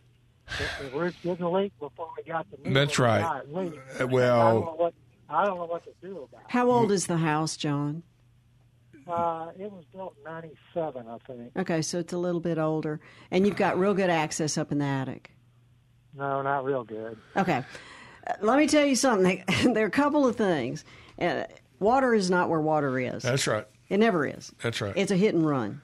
[0.58, 3.22] the, the roof didn't leak before we got the new That's right.
[3.22, 3.74] Now it.
[4.00, 4.94] Uh, I well- don't know what
[5.30, 6.48] I don't know what to do about it.
[6.50, 8.04] How old is the house, John?
[9.08, 11.52] Uh, it was built in '97, I think.
[11.58, 13.00] Okay, so it's a little bit older,
[13.32, 15.32] and you've got real good access up in the attic.
[16.16, 17.18] No, not real good.
[17.36, 17.64] Okay,
[18.28, 19.44] Uh, let me tell you something.
[19.74, 20.86] there are a couple of things.
[21.20, 21.44] Uh,
[21.80, 23.24] water is not where water is.
[23.24, 23.68] That's right.
[23.90, 24.52] It never is.
[24.62, 24.94] That's right.
[24.96, 25.82] It's a hit and run.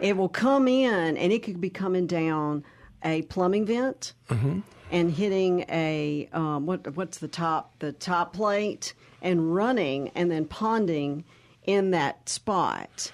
[0.00, 2.64] It will come in, and it could be coming down
[3.04, 4.60] a plumbing vent Mm-hmm.
[4.90, 6.94] and hitting a um, what?
[6.96, 7.72] What's the top?
[7.78, 11.24] The top plate and running and then ponding
[11.68, 13.12] in that spot.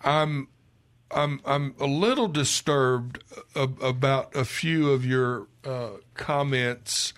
[0.00, 0.46] I'm
[1.10, 3.18] I'm I'm a little disturbed
[3.56, 7.12] ab- about a few of your uh, comments.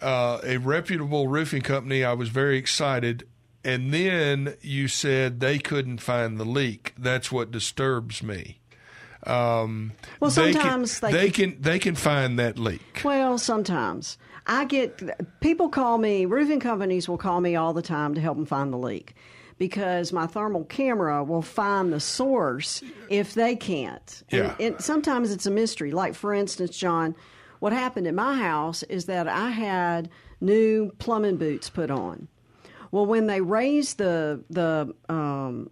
[0.00, 2.02] Uh, a reputable roofing company.
[2.02, 3.28] I was very excited,
[3.62, 6.92] and then you said they couldn't find the leak.
[6.98, 8.58] That's what disturbs me.
[9.24, 13.02] Um, Well, they sometimes can, they they can they can find that leak.
[13.04, 15.00] Well, sometimes I get
[15.40, 16.24] people call me.
[16.24, 19.14] Roofing companies will call me all the time to help them find the leak
[19.62, 24.24] because my thermal camera will find the source if they can't.
[24.32, 24.54] And Yeah.
[24.58, 25.92] it, sometimes it's a mystery.
[25.92, 27.14] Like for instance, John,
[27.60, 30.08] what happened at my house is that I had
[30.40, 32.26] new plumbing boots put on.
[32.90, 35.70] Well, when they raised the the um,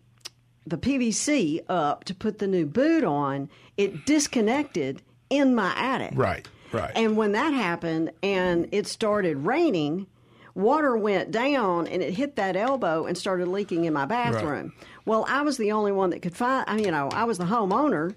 [0.68, 6.12] the PVC up to put the new boot on, it disconnected in my attic.
[6.14, 6.92] Right, right.
[6.94, 10.06] And when that happened and it started raining,
[10.54, 14.72] water went down and it hit that elbow and started leaking in my bathroom.
[15.04, 17.44] Well, I was the only one that could find, I- you know, I was the
[17.44, 18.14] homeowner,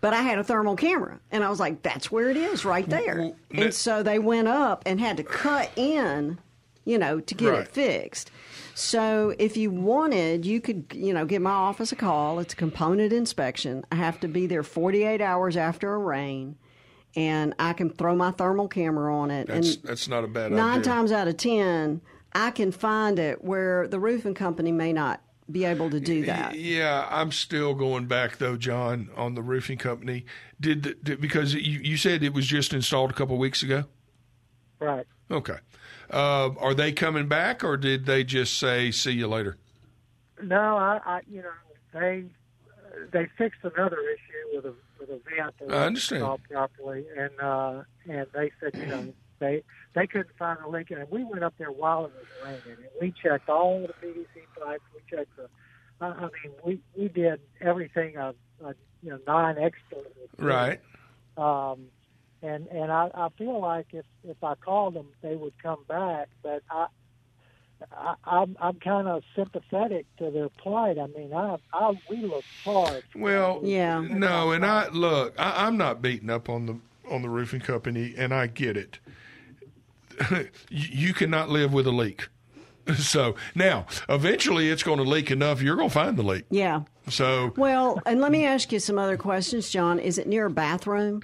[0.00, 1.20] but I had a thermal camera.
[1.30, 3.32] And I was like, that's where it is, right there.
[3.52, 6.38] And so they went up and had to cut in,
[6.84, 7.60] you know, to get Right.
[7.62, 8.30] it fixed.
[8.74, 12.38] So if you wanted, you could, you know, give my office a call.
[12.40, 13.84] It's a component inspection.
[13.92, 16.56] I have to be there 48 hours after a rain,
[17.14, 19.46] and I can throw my thermal camera on it.
[19.46, 20.92] That's and that's not a bad nine idea.
[20.92, 22.00] times out of 10,
[22.32, 26.54] I can find it where the roofing company may not be able to do that.
[26.54, 30.24] Yeah, I'm still going back though, John, on the roofing company.
[30.60, 33.84] Did, the, did because you, you said it was just installed a couple weeks ago?
[34.78, 35.06] Right.
[35.30, 35.58] Okay.
[36.10, 39.56] Uh, are they coming back, or did they just say "see you later"?
[40.42, 41.50] No, I, I you know,
[41.94, 42.24] they
[43.12, 44.74] they fixed another issue with a
[45.12, 46.22] with a vent that I understand.
[46.22, 49.62] installed properly, and uh, and they said you know they
[49.94, 52.92] they couldn't find the leak, and we went up there while it was raining, and
[53.00, 54.26] we checked all the PVC
[54.58, 55.48] pipes, we checked the.
[56.00, 60.12] I I mean, we we did everything a, a you know non-expert.
[60.38, 60.80] Right.
[61.36, 61.86] Um,
[62.42, 66.28] and and I, I feel like if if I called them, they would come back.
[66.42, 66.86] But I,
[67.90, 70.98] I I'm I'm kind of sympathetic to their plight.
[70.98, 73.02] I mean, I I we look hard.
[73.14, 74.00] Well, Yeah.
[74.00, 76.76] no, and I look, I, I'm not beating up on the
[77.10, 78.98] on the roofing company, and I get it.
[80.30, 82.28] you, you cannot live with a leak.
[82.96, 85.62] So now, eventually, it's going to leak enough.
[85.62, 86.46] You're going to find the leak.
[86.50, 86.82] Yeah.
[87.08, 90.00] So Well, and let me ask you some other questions, John.
[90.00, 91.22] Is it near a bathroom?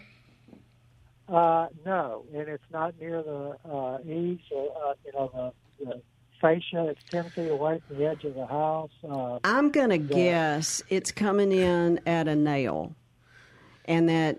[1.28, 6.02] Uh, no, and it's not near the uh, eaves or uh, you know the, the
[6.40, 6.86] fascia.
[6.88, 8.90] It's ten feet away from the edge of the house.
[9.08, 12.94] Uh, I'm going to guess it's coming in at a nail.
[13.84, 14.38] And that,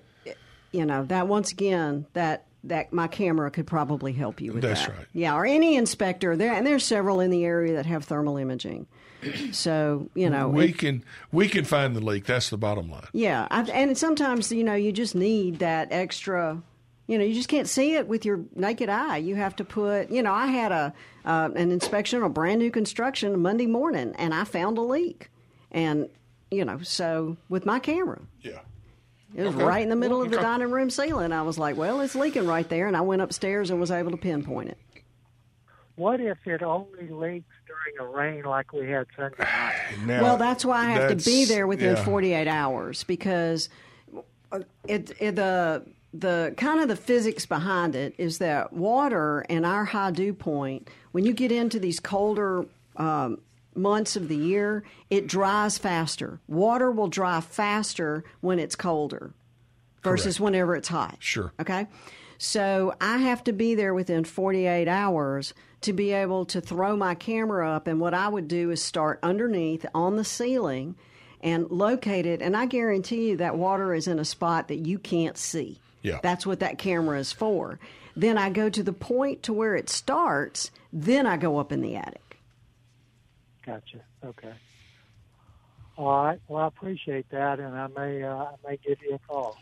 [0.72, 4.82] you know, that once again, that that my camera could probably help you with That's
[4.86, 4.90] that.
[4.98, 5.08] right.
[5.14, 8.86] Yeah, or any inspector there, and there's several in the area that have thermal imaging.
[9.52, 12.26] So you know, we it- can we can find the leak.
[12.26, 13.08] That's the bottom line.
[13.14, 16.62] yeah, I, and sometimes you know you just need that extra.
[17.10, 19.18] You know, you just can't see it with your naked eye.
[19.18, 20.12] You have to put.
[20.12, 20.94] You know, I had a
[21.26, 25.32] uh, an inspection on brand new construction Monday morning, and I found a leak,
[25.72, 26.08] and
[26.52, 28.60] you know, so with my camera, Yeah.
[29.34, 29.64] it was Okay.
[29.64, 30.44] right in the middle of the Okay.
[30.44, 31.32] dining room ceiling.
[31.32, 34.12] I was like, well, it's leaking right there, and I went upstairs and was able
[34.12, 34.78] to pinpoint it.
[35.96, 39.74] What if it only leaks during a rain like we had Sunday night?
[40.06, 42.04] Now, well, that's why I have to be there within yeah.
[42.06, 43.68] 48 hours because
[44.52, 49.66] uh, it, it the the kind of the physics behind it is that water and
[49.66, 52.66] our high dew point when you get into these colder
[52.98, 53.40] um,
[53.76, 59.32] months of the year it dries faster water will dry faster when it's colder
[60.04, 60.46] versus Correct.
[60.46, 61.54] whenever it's hot Sure.
[61.60, 61.88] Okay.
[62.42, 67.14] So I have to be there within 48 hours to be able to throw my
[67.14, 67.86] camera up.
[67.86, 70.96] And what I would do is start underneath on the ceiling
[71.42, 72.42] and locate it.
[72.42, 75.80] And I guarantee you that water is in a spot that you can't see.
[76.02, 76.20] Yeah.
[76.22, 77.80] That's what that camera is for.
[78.16, 80.72] Then I go to the point to where it starts.
[80.92, 82.38] Then I go up in the attic.
[83.66, 84.00] Gotcha.
[84.26, 84.54] Okay.
[85.98, 86.40] All right.
[86.48, 89.58] Well, I appreciate that, and I may uh, I may give you a call.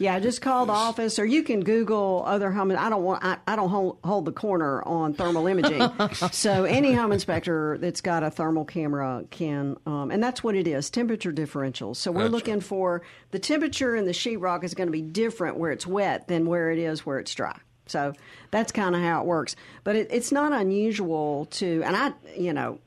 [0.00, 2.70] Yeah, just call the office, or you can Google other home.
[2.70, 3.24] I don't want.
[3.24, 5.90] I, I don't hold, hold the corner on thermal imaging.
[6.30, 10.68] so any home inspector that's got a thermal camera can, um, and that's what it
[10.68, 11.96] is: temperature differentials.
[11.96, 12.62] So we're That's looking right.
[12.62, 16.46] for the temperature in the sheetrock is going to be different where it's wet than
[16.46, 17.58] where it is where it's dry.
[17.86, 18.12] So
[18.52, 19.56] that's kind of how it works.
[19.82, 22.78] But it, it's not unusual to, and I, you know,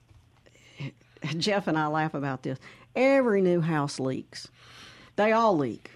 [1.37, 2.57] Jeff and I laugh about this.
[2.95, 4.47] Every new house leaks.
[5.17, 5.91] They all leak.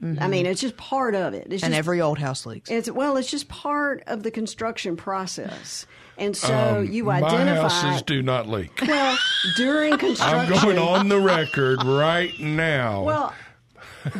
[0.00, 1.48] I mean, it's just part of it.
[1.50, 1.64] It's Mm-hmm.
[1.66, 2.70] and just, every old house leaks.
[2.70, 7.68] it's well, it's just part of the construction process, and so you Um, My identify.
[7.68, 8.80] houses do not leak.
[8.86, 9.18] well,
[9.56, 13.02] during construction, I'm going on the record right now.
[13.02, 13.34] Well,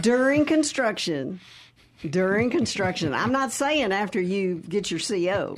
[0.01, 1.39] during construction,
[2.09, 5.57] during construction, I'm not saying after you get your CO.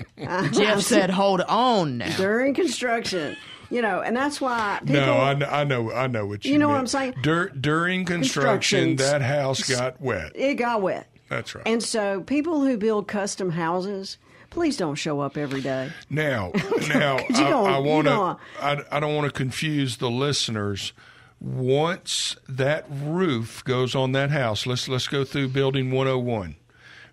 [0.52, 3.36] Jeff said, "Hold on now." during construction,
[3.70, 4.94] you know, and that's why people.
[4.94, 6.52] no, I, kn- I know, I know what you.
[6.52, 6.78] You know what.
[6.78, 7.14] I'm saying?
[7.22, 10.32] Dur- during construction, that house got wet.
[10.34, 11.06] it got wet.
[11.28, 11.66] That's right.
[11.66, 14.18] And so people who build custom houses,
[14.50, 15.90] please don't show up every day.
[16.10, 16.50] Now,
[16.88, 18.36] now I, I want to.
[18.60, 20.92] I, I don't want to confuse the listeners.
[21.40, 26.56] Once that roof goes on that house, let's let's go through building 101.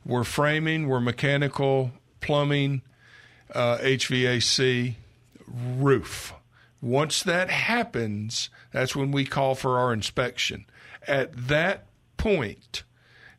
[0.05, 2.81] We're framing, we're mechanical, plumbing,
[3.53, 4.95] uh, HVAC,
[5.47, 6.33] roof.
[6.81, 10.65] Once that happens, that's when we call for our inspection.
[11.07, 11.87] At that
[12.17, 12.83] point,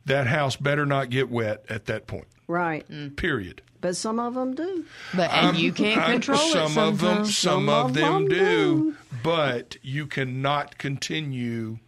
[0.05, 2.27] that house better not get wet at that point.
[2.47, 2.89] Right.
[2.89, 3.15] Mm.
[3.15, 3.61] Period.
[3.81, 4.83] But some of them do.
[5.15, 6.51] But and you can't I- control it.
[6.51, 8.35] some of them, some, Some of of them them do,
[8.91, 8.95] do.
[9.23, 11.79] but you cannot continue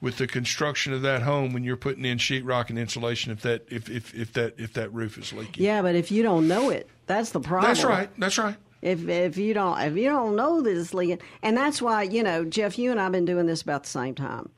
[0.00, 3.66] with the construction of that home when you're putting in sheetrock and insulation if that
[3.70, 5.62] if, if, if that if that roof is leaking.
[5.64, 7.70] Yeah, but if you don't know it, that's the problem.
[7.70, 8.08] That's right.
[8.18, 8.56] That's right.
[8.84, 12.44] If if you don't if you don't know this it's and that's why you know
[12.44, 14.50] Jeff, you and I've been doing this about the same time.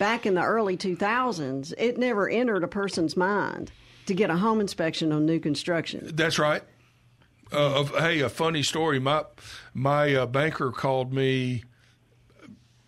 [0.00, 3.70] Back in the early 2000s, it never entered a person's mind
[4.06, 6.10] to get a home inspection on new construction.
[6.12, 6.62] That's right.
[7.52, 8.98] Uh, hey, a funny story.
[8.98, 9.26] My
[9.74, 11.62] my uh, banker called me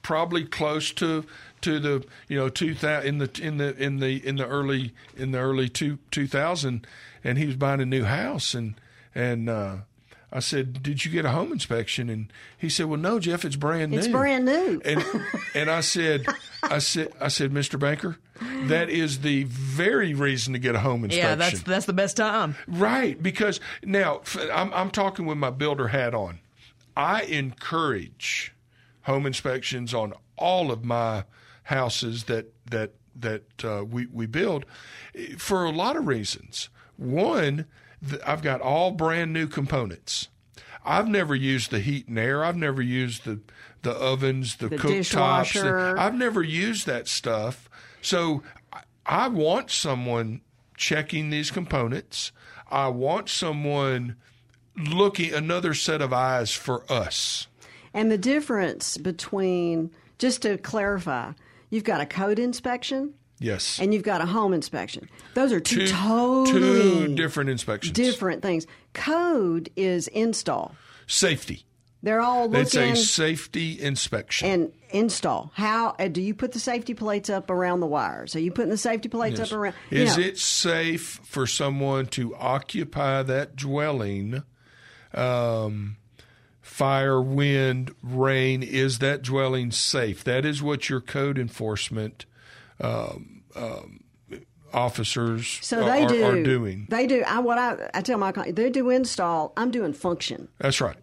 [0.02, 1.24] probably close to
[1.60, 4.92] to the you know two thousand in the in the in the in the early
[5.16, 6.84] in the early two two thousand,
[7.22, 8.74] and he was buying a new house and
[9.14, 9.48] and.
[9.48, 9.76] uh
[10.32, 13.56] I said, "Did you get a home inspection?" And he said, "Well, no, Jeff, it's
[13.56, 14.80] brand new." It's brand new.
[14.84, 15.04] And
[15.54, 16.26] and I said,
[16.62, 17.78] I said, I said, Mr.
[17.78, 18.16] Banker,
[18.64, 21.28] that is the very reason to get a home inspection.
[21.28, 22.56] Yeah, that's that's the best time.
[22.66, 26.40] Right, because now f- I'm, I'm talking with my builder hat on.
[26.96, 28.52] I encourage
[29.02, 31.24] home inspections on all of my
[31.64, 34.64] houses that that that uh, we we build
[35.14, 36.68] eh, for a lot of reasons.
[36.96, 37.66] One, th-
[38.26, 40.28] I've got all brand new components.
[40.84, 42.44] I've never used the heat and air.
[42.44, 43.40] I've never used the
[43.82, 44.88] the ovens, the, The cooktops.
[44.88, 45.98] dishwasher.
[45.98, 47.68] I've never used that stuff.
[48.00, 48.42] So
[49.04, 50.40] I want someone
[50.76, 52.32] checking these components.
[52.70, 54.16] I want someone
[54.76, 57.46] looking another set of eyes for us.
[57.92, 61.32] And the difference between, just to clarify,
[61.70, 63.78] you've got a code inspection Yes.
[63.80, 65.08] and you've got a home inspection.
[65.34, 67.92] Those are two, two, totally two different inspections.
[67.92, 68.66] different things.
[68.92, 70.74] Code is install.
[71.06, 71.64] Safety.
[72.02, 74.46] They're all It's looking a safety inspection.
[74.48, 75.50] and install.
[75.54, 78.36] How uh, do you put the safety plates up around the wires?
[78.36, 79.50] Are you putting the safety plates Yes.
[79.52, 79.74] up around?
[79.90, 84.42] Is know, it safe for someone to occupy that dwelling?
[85.14, 85.96] Um,
[86.60, 88.62] fire, wind, rain.
[88.62, 90.22] Is that dwelling safe?
[90.24, 92.26] That is what your code enforcement
[92.80, 94.00] um, um,
[94.72, 96.24] officers So they are- do.
[96.24, 96.86] are doing.
[96.90, 97.22] They do.
[97.26, 99.52] I what I, I tell my client, they do install.
[99.56, 100.48] I'm doing function.
[100.58, 100.96] That's right.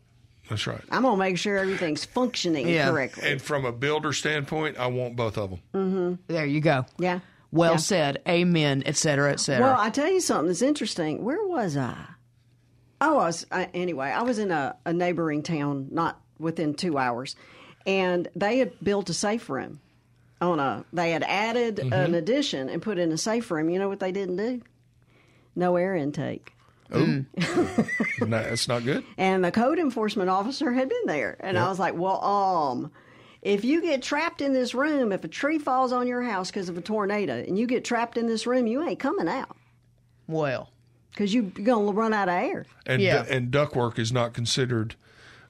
[0.50, 0.82] That's right.
[0.92, 2.90] I'm gonna make sure everything's functioning Yeah.
[2.90, 3.32] correctly.
[3.32, 5.60] And from a builder standpoint, I want both of them.
[5.74, 6.14] Mm-hmm.
[6.28, 6.86] There you go.
[6.98, 7.20] Yeah.
[7.52, 7.78] Well Yeah.
[7.78, 8.22] said.
[8.28, 9.68] Amen, et cetera, et cetera.
[9.68, 11.24] Well, I tell you something that's interesting.
[11.24, 11.96] Where was I?
[13.00, 14.08] Oh, I was I, anyway.
[14.10, 17.36] I was in a, a neighboring town, not within two hours,
[17.86, 19.80] and they had built a safe room.
[20.42, 21.94] On a, they had added Mm-hmm.
[21.94, 23.70] an addition and put in a safe room.
[23.70, 24.62] You know what they didn't do?
[25.56, 26.54] No air intake.
[26.94, 27.06] Oh,
[28.20, 29.04] no, that's not good.
[29.18, 32.92] And the code enforcement officer had been there, and I was like, "Well, um."
[33.44, 36.70] If you get trapped in this room, if a tree falls on your house because
[36.70, 39.56] of a tornado, and you get trapped in this room, you ain't coming out
[40.28, 40.70] well,
[41.12, 42.68] because you're going to run out of air.
[42.86, 43.26] And Yeah.
[43.28, 44.94] and ductwork is not considered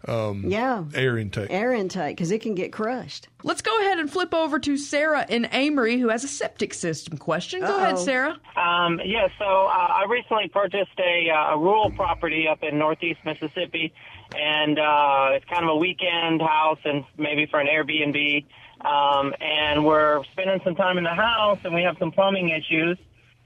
[0.08, 0.84] Yeah.
[0.96, 1.48] air intake.
[1.52, 3.28] Air intake because it can get crushed.
[3.44, 7.18] let's go ahead and flip over to Sarah in Amory, who has a septic system
[7.18, 7.62] question.
[7.62, 8.04] Go ahead, Uh-oh.
[8.06, 8.38] Sarah.
[8.56, 13.20] Um, yeah, so uh, I recently purchased a, uh, a rural property up in northeast
[13.26, 13.94] Mississippi,
[14.38, 18.46] and uh, it's kind of a weekend house and maybe for an Airbnb.
[18.86, 22.98] Um, and we're spending some time in the house, and we have some plumbing issues.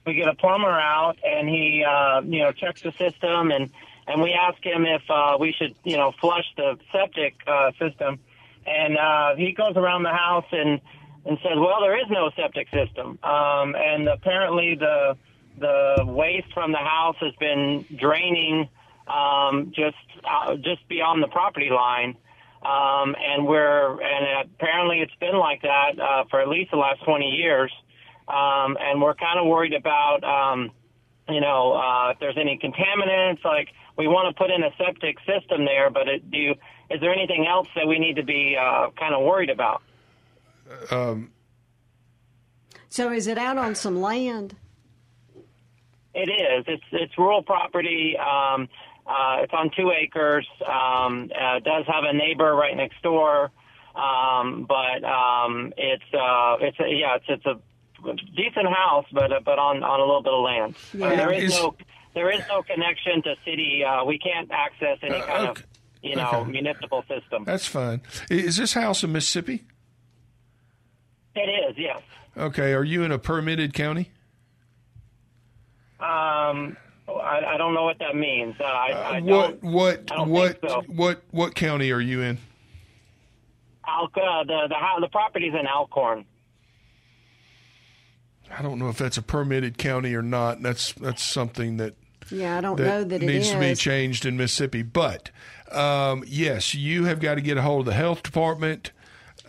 [0.06, 3.70] We get a plumber out, and he, uh, you know, checks the system, and
[4.08, 8.20] and we ask him if uh, we should, you know, flush the septic uh, system.
[8.66, 10.82] And uh, he goes around the house and
[11.26, 15.18] and says, "Well, there is no septic system." Um, and apparently, the
[15.58, 18.70] the waste from the house has been draining
[19.08, 22.18] um, just uh, just beyond the property line.
[22.64, 27.04] Um, and we're and apparently it's been like that uh, for at least the last
[27.06, 27.72] 20 years.
[28.28, 30.72] Um, and we're kind of worried about, um,
[31.30, 33.44] you know, uh, if there's any contaminants.
[33.46, 36.52] Like we want to put in a septic system there, but it, do you,
[36.90, 39.82] is there anything else that we need to be uh, kind of worried about?
[42.90, 44.56] So is it out on some land?
[46.14, 46.64] It is.
[46.68, 48.16] It's it's rural property.
[48.18, 48.70] Um,
[49.06, 50.48] uh, it's on two acres.
[50.66, 53.52] Um, uh, it does have a neighbor right next door,
[53.96, 57.60] um, but um, it's uh, it's a, yeah, it's it's a
[58.36, 60.76] decent house, but uh, but on on a little bit of land.
[60.96, 61.76] Uh, there is Is- no
[62.16, 63.84] there is no connection to city.
[63.84, 65.62] Uh, we can't access any Uh, kind okay.
[65.62, 65.68] of
[66.02, 66.52] you know Okay.
[66.52, 67.44] municipal system.
[67.46, 68.02] That's fine.
[68.32, 69.64] Is this house in Mississippi?
[71.36, 71.78] It is.
[71.78, 72.02] Yes.
[72.38, 72.74] Okay.
[72.74, 74.10] Are you in a permitted county?
[76.00, 76.76] Um,
[77.08, 78.56] I, I don't know what that means.
[78.60, 79.72] Uh, I, I what don't.
[79.72, 80.84] what don't what so.
[80.88, 82.38] what what county are you in?
[83.88, 86.26] Al- uh, the the the property's in Alcorn.
[88.58, 90.62] I don't know if that's a permitted county or not.
[90.62, 91.96] That's that's something that
[92.32, 93.54] Yeah, I don't know that it needs is.
[93.54, 94.82] to be changed in Mississippi.
[94.82, 95.32] But
[95.72, 98.92] um, yes, you have got to get a hold of the health department.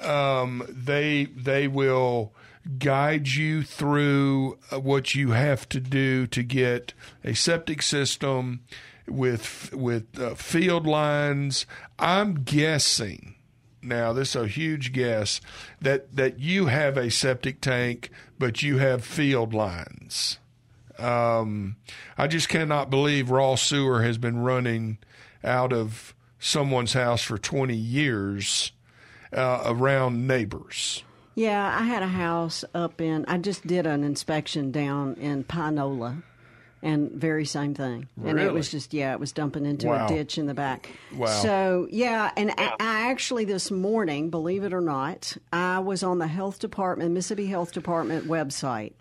[0.00, 2.32] Um, they they will
[2.78, 6.92] guide you through uh, what you have to do to get
[7.24, 8.60] a septic system
[9.06, 11.66] with with uh, field lines.
[11.98, 13.36] I'm guessing
[13.82, 15.40] now this is a huge guess
[15.80, 20.38] that that you have a septic tank, but you have field lines.
[20.98, 21.76] Um,
[22.16, 24.98] I just cannot believe raw sewer has been running
[25.44, 28.72] out of someone's house for 20 years
[29.32, 31.02] uh, around neighbors.
[31.34, 33.24] Yeah, I had a house up in.
[33.28, 36.22] I just did an inspection down in Pinola,
[36.82, 38.08] and very same thing.
[38.24, 40.06] And it was just yeah, it was dumping into Wow.
[40.06, 40.88] a ditch in the back.
[41.14, 41.26] Wow.
[41.26, 46.18] So yeah, and I, I actually this morning, believe it or not, I was on
[46.20, 48.94] the health department, Mississippi Health Department website.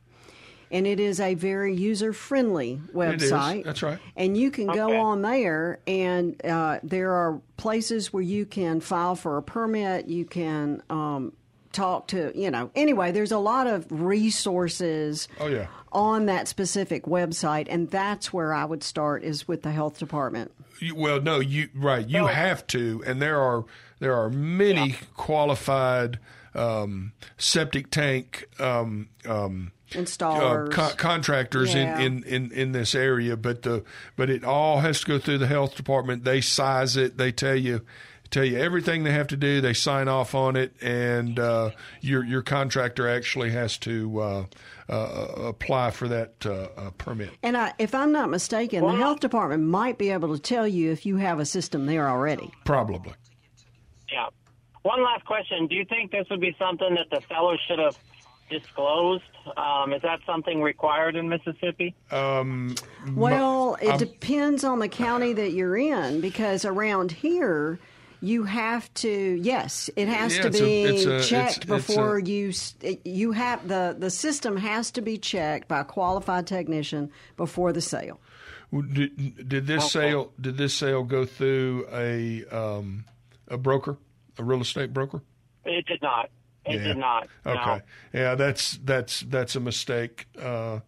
[0.71, 3.31] And it is a very user friendly It is.
[3.31, 3.63] website.
[3.63, 3.99] That's right.
[4.15, 9.15] And you can go on there, and uh, there are places where you can file
[9.15, 10.07] for a permit.
[10.07, 11.33] You can um,
[11.71, 15.67] talk to, you know, anyway, there's a lot of resources Oh, yeah.
[15.91, 20.51] on that specific website, and that's where I would start is with the health department.
[20.79, 22.07] You, well, no, you right.
[22.07, 23.63] You have to, and there are
[23.99, 26.19] there are many qualified
[26.53, 30.71] um, septic tank um, um, uh, Installers.
[30.71, 31.99] co- contractors Yeah.
[31.99, 33.83] in, in, in, in this area, but the
[34.15, 36.23] but it all has to go through the health department.
[36.23, 37.17] They size it.
[37.17, 37.81] They tell you
[38.31, 39.61] tell you everything they have to do.
[39.61, 41.71] They sign off on it, and uh,
[42.01, 44.45] your your contractor actually has to uh,
[44.89, 44.93] uh,
[45.37, 47.29] apply for that uh, uh, permit.
[47.43, 50.91] And I, if I'm not mistaken, the health department might be able to tell you
[50.91, 52.51] if you have a system there already.
[52.65, 53.13] Probably.
[54.11, 54.27] Yeah.
[54.83, 55.65] One last question.
[55.67, 57.97] Do you think this would be something that the seller should have
[58.49, 59.23] disclosed?
[59.57, 61.95] Um, is that something required in Mississippi?
[62.11, 62.75] Um,
[63.13, 67.79] Well, it I'm- depends on the county that you're in because around here
[68.21, 71.65] you have to yes, it has Yeah, to it's a- be it's a- checked it's
[71.65, 72.51] before a- you
[73.03, 77.81] you have the the system has to be checked by a qualified technician before the
[77.81, 78.19] sale.
[78.93, 83.05] Did, did this sale did this sale go through a um,
[83.47, 83.97] a broker,
[84.39, 85.21] a real estate broker?
[85.65, 86.29] It did not.
[86.65, 86.83] It Yeah.
[86.83, 87.27] did not.
[87.45, 87.51] no.
[87.53, 87.81] Okay.
[88.13, 90.79] Yeah, that's that's that's a mistake uh,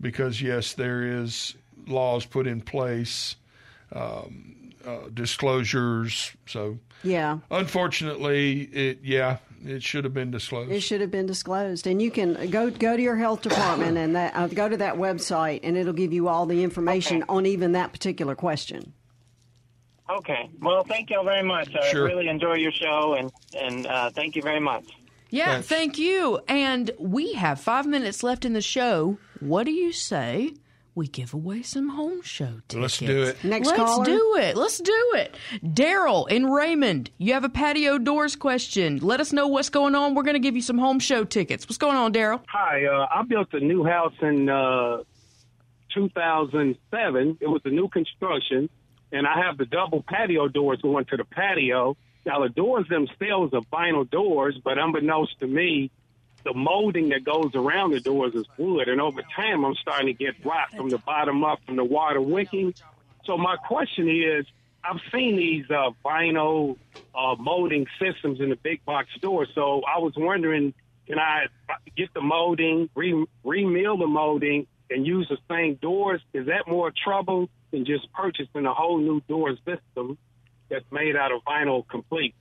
[0.00, 1.54] because yes, there is
[1.86, 3.36] laws put in place,
[3.92, 6.32] um, uh, disclosures.
[6.46, 7.38] So Yeah.
[7.50, 10.70] unfortunately, it yeah, it should have been disclosed.
[10.70, 14.14] It should have been disclosed, and you can go go to your health department and
[14.14, 17.72] that uh, go to that website, and it'll give you all the information on even
[17.72, 18.92] that particular question.
[20.08, 20.48] Okay.
[20.62, 21.68] Well, thank you all very much.
[21.74, 22.04] I Sure.
[22.04, 24.84] really enjoy your show, and and uh, thank you very much.
[25.30, 25.68] Yeah, Thanks.
[25.68, 26.40] thank you.
[26.48, 29.18] And we have five minutes left in the show.
[29.40, 30.54] What do you say
[30.94, 32.74] we give away some home show tickets?
[32.76, 33.42] Let's do it.
[33.44, 34.04] Next Let's caller.
[34.04, 34.56] do it.
[34.56, 35.36] Let's do it.
[35.62, 38.98] Daryl in Raymond, you have a patio doors question.
[38.98, 40.14] Let us know what's going on.
[40.14, 41.66] We're going to give you some home show tickets.
[41.66, 42.42] What's going on, Daryl?
[42.48, 44.98] Hi, uh, I built a new house in uh,
[45.92, 47.38] 2007.
[47.40, 48.68] It was a new construction,
[49.12, 51.96] and I have the double patio doors going to the patio.
[52.26, 55.92] Now, the doors themselves are vinyl doors, but unbeknownst to me,
[56.44, 58.88] the molding that goes around the doors is wood.
[58.88, 62.20] And over time, I'm starting to get rot from the bottom up from the water
[62.20, 62.74] wicking.
[63.24, 64.44] So, my question is
[64.82, 66.76] I've seen these uh, vinyl
[67.14, 69.48] uh, molding systems in the big box stores.
[69.54, 70.74] So, I was wondering
[71.06, 71.46] can I
[71.96, 76.20] get the molding, re- remill the molding, and use the same doors?
[76.32, 80.18] Is that more trouble than just purchasing a whole new door system
[80.70, 82.34] that's made out of vinyl complete?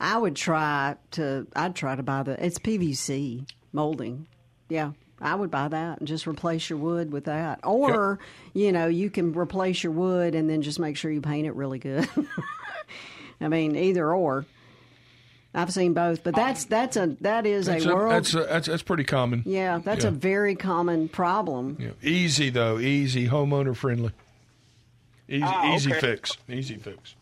[0.00, 1.46] I would try to.
[1.54, 2.44] I'd try to buy the.
[2.44, 4.26] It's PVC molding.
[4.68, 7.60] Yeah, I would buy that and just replace your wood with that.
[7.62, 8.18] Or,
[8.54, 11.54] you know, you can replace your wood and then just make sure you paint it
[11.54, 12.08] really good.
[13.40, 14.46] I mean, either or.
[15.54, 18.12] I've seen both, but that's um, that's a that is That's, a a, world.
[18.12, 19.42] that's, a, that's that's pretty common.
[19.44, 20.08] yeah, that's Yeah.
[20.08, 21.76] a very common problem.
[21.78, 21.90] Yeah.
[22.00, 24.12] Easy though, easy, homeowner friendly.
[25.32, 26.00] Easy, Ah, easy okay.
[26.00, 27.14] fix, easy fix.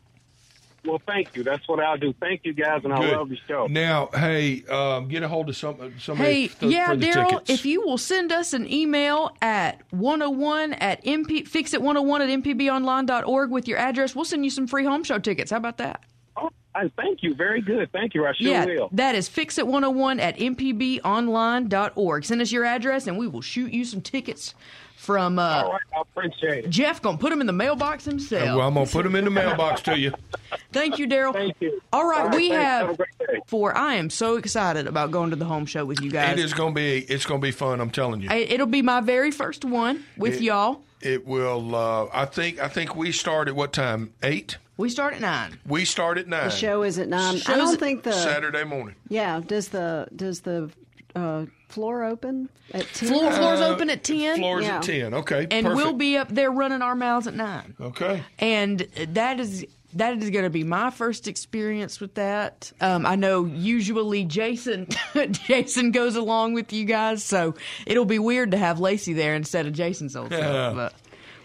[0.84, 1.44] Well, thank you.
[1.44, 2.12] That's what I'll do.
[2.20, 3.66] Thank you, guys, and I love the show.
[3.68, 7.28] Now, hey, um, get a hold of some somebody Hey, for, yeah, for the Daryl,
[7.28, 7.50] tickets.
[7.50, 12.28] if you will send us an email at 101 at mp, fix it 101 at
[12.42, 15.50] mpbonline.org with your address, we'll send you some free home show tickets.
[15.50, 16.02] How about that?
[16.36, 17.34] Oh, I thank you.
[17.34, 17.92] Very good.
[17.92, 18.26] Thank you.
[18.26, 18.88] I sure yeah, will.
[18.92, 22.24] that is fix it 101 at mpbonline.org.
[22.24, 24.54] Send us your address and we will shoot you some tickets
[25.01, 25.80] from uh, All right.
[25.96, 26.70] I appreciate it.
[26.70, 27.01] Jeff.
[27.01, 28.57] Gonna put them in the mailbox himself.
[28.59, 30.12] well, I'm gonna put them in the mailbox to you.
[30.72, 31.32] Thank you, Daryl.
[31.32, 31.80] Thank you.
[31.92, 32.51] All right, All right, we.
[32.51, 33.05] Have have a
[33.46, 33.76] for.
[33.76, 36.38] I am so excited about going to the home show with you guys.
[36.38, 37.80] It is gonna be it's gonna be fun.
[37.80, 38.28] I'm telling you.
[38.30, 40.82] I- It'll be my very first one with It- y'all.
[41.01, 41.74] It will.
[41.74, 42.61] Uh, I think.
[42.61, 44.12] I think we start at what time?
[44.22, 44.59] Eight.
[44.76, 45.59] We start at nine.
[45.66, 46.44] We start at nine.
[46.44, 47.40] The show is at nine.
[47.46, 48.96] I don't think the Saturday morning.
[49.09, 49.40] yeah.
[49.40, 50.70] Does the does the
[51.16, 53.09] uh, floor open at ten?
[53.09, 54.77] Floor floor's Uh, open at ten, Floors Yeah.
[54.77, 55.14] at ten.
[55.14, 55.47] Okay.
[55.51, 55.77] and perfect.
[55.77, 57.75] we'll be up there running our mouths at nine.
[57.81, 58.23] Okay.
[58.39, 59.64] And that is
[59.95, 62.71] that is going to be my first experience with that.
[62.81, 64.87] Um, I know usually Jason
[65.31, 67.55] Jason goes along with you guys, so
[67.87, 70.39] it'll be weird to have Lacey there instead of Jason's old Yeah.
[70.41, 70.77] self.
[70.77, 70.95] But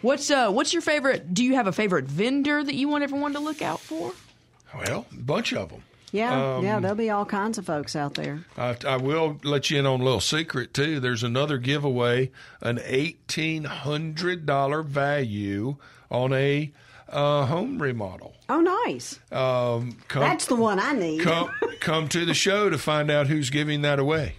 [0.01, 1.33] what's uh what's your favorite?
[1.33, 4.13] Do you have a favorite vendor that you want everyone to look out for?
[4.75, 5.81] Well, a bunch of them.
[6.15, 6.75] Yeah, yeah.
[6.77, 8.45] Um, There'll be all kinds of folks out there.
[8.57, 10.99] I, I will let you in on a little secret too.
[10.99, 15.77] There's another giveaway, an eighteen hundred dollar value
[16.09, 16.71] on a
[17.09, 18.33] uh, home remodel.
[18.49, 19.19] Oh, nice.
[19.31, 21.21] Um, come, That's the one I need.
[21.21, 21.49] come
[21.79, 24.35] come to the show to find out who's giving that away.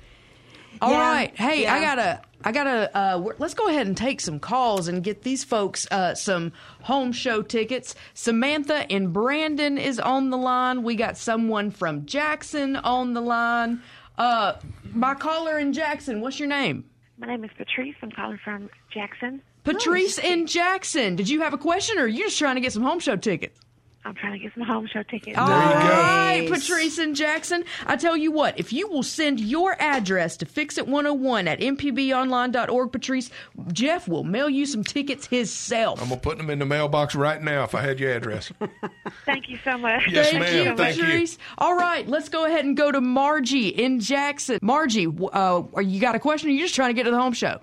[0.81, 2.97] All Yeah, right, hey, I gotta, I gotta.
[2.97, 6.53] Uh, let's go ahead and take some calls and get these folks uh, some
[6.83, 7.95] home show tickets.
[8.15, 10.83] Samantha and Brandon is on the line.
[10.83, 13.83] We got someone from Jackson on the line.
[14.19, 14.55] Uh,
[14.93, 16.85] my caller in Jackson, what's your name?
[17.19, 17.95] My name is Patrice.
[18.03, 19.43] I'm calling from Jackson.
[19.65, 21.17] Patrice in Jackson.
[21.17, 23.17] Did you have a question, or are you just trying to get some home show
[23.17, 23.59] tickets?
[24.07, 25.37] I'm trying to get some home show tickets.
[25.37, 26.61] All you right, Nice.
[26.69, 27.65] Patrice and Jackson.
[27.87, 33.31] I tell you what, if you will send your address to fixit101 at mpbonline.org, Patrice,
[33.73, 36.01] Jeff will mail you some tickets himself.
[36.01, 38.53] I'm gonna put them in the mailbox right now if I had your address.
[39.27, 40.05] Thank you so much.
[40.09, 40.67] Yes, Thank ma'am.
[40.67, 41.03] you, Thank you.
[41.03, 41.39] Patrice.
[41.59, 44.61] All right, let's go ahead and go to Margie in Jackson.
[44.63, 47.11] Margie, uh, are you got a question or are you just trying to get to
[47.11, 47.59] the home show?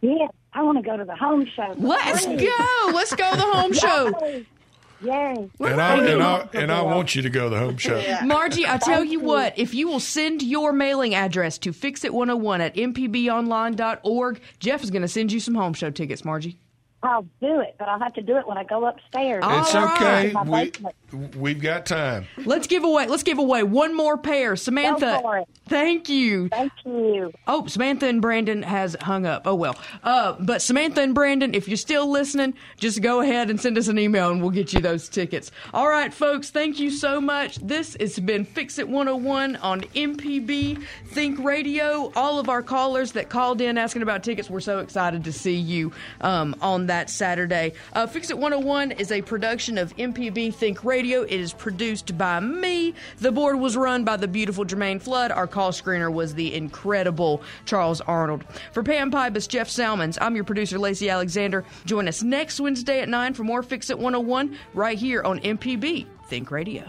[0.00, 1.74] Yeah, I want to go to the home show.
[1.76, 2.90] Let's go.
[2.94, 4.44] Let's go to the home show.
[5.04, 5.50] Yay.
[5.60, 8.02] And I and I and I want you to go to the home show.
[8.24, 12.74] Margie, I tell you what, if you will send your mailing address to fixit101 at
[12.74, 16.58] mpbonline.org, Jeff is going to send you some home show tickets, Margie.
[17.04, 19.44] I'll do it, but I'll have to do it when I go upstairs.
[19.46, 20.32] It's All okay.
[20.32, 20.70] My
[21.12, 22.26] We, we've got time.
[22.38, 23.06] Let's give away.
[23.06, 24.56] Let's give away one more pair.
[24.56, 25.48] Samantha, for it.
[25.68, 26.48] thank you.
[26.48, 27.30] Thank you.
[27.46, 29.42] Oh, Samantha and Brandon has hung up.
[29.44, 29.76] Oh well.
[30.02, 33.88] Uh, but Samantha and Brandon, if you're still listening, just go ahead and send us
[33.88, 35.50] an email and we'll get you those tickets.
[35.74, 37.56] All right, folks, thank you so much.
[37.58, 42.10] This has been Fix It 101 on MPB Think Radio.
[42.16, 45.56] All of our callers that called in asking about tickets, we're so excited to see
[45.56, 45.92] you
[46.22, 47.72] um, on that Saturday.
[47.92, 51.22] Uh, Fix It 101 is a production of MPB Think Radio.
[51.22, 52.94] It is produced by me.
[53.18, 55.32] The board was run by the beautiful Jermaine Flood.
[55.32, 58.44] Our call screener was the incredible Charles Arnold.
[58.70, 61.64] For Pam Pybas, Jeff Salmons, I'm your producer, Lacey Alexander.
[61.84, 66.06] Join us next Wednesday at 9 for more Fix It 101 right here on MPB
[66.28, 66.88] Think Radio.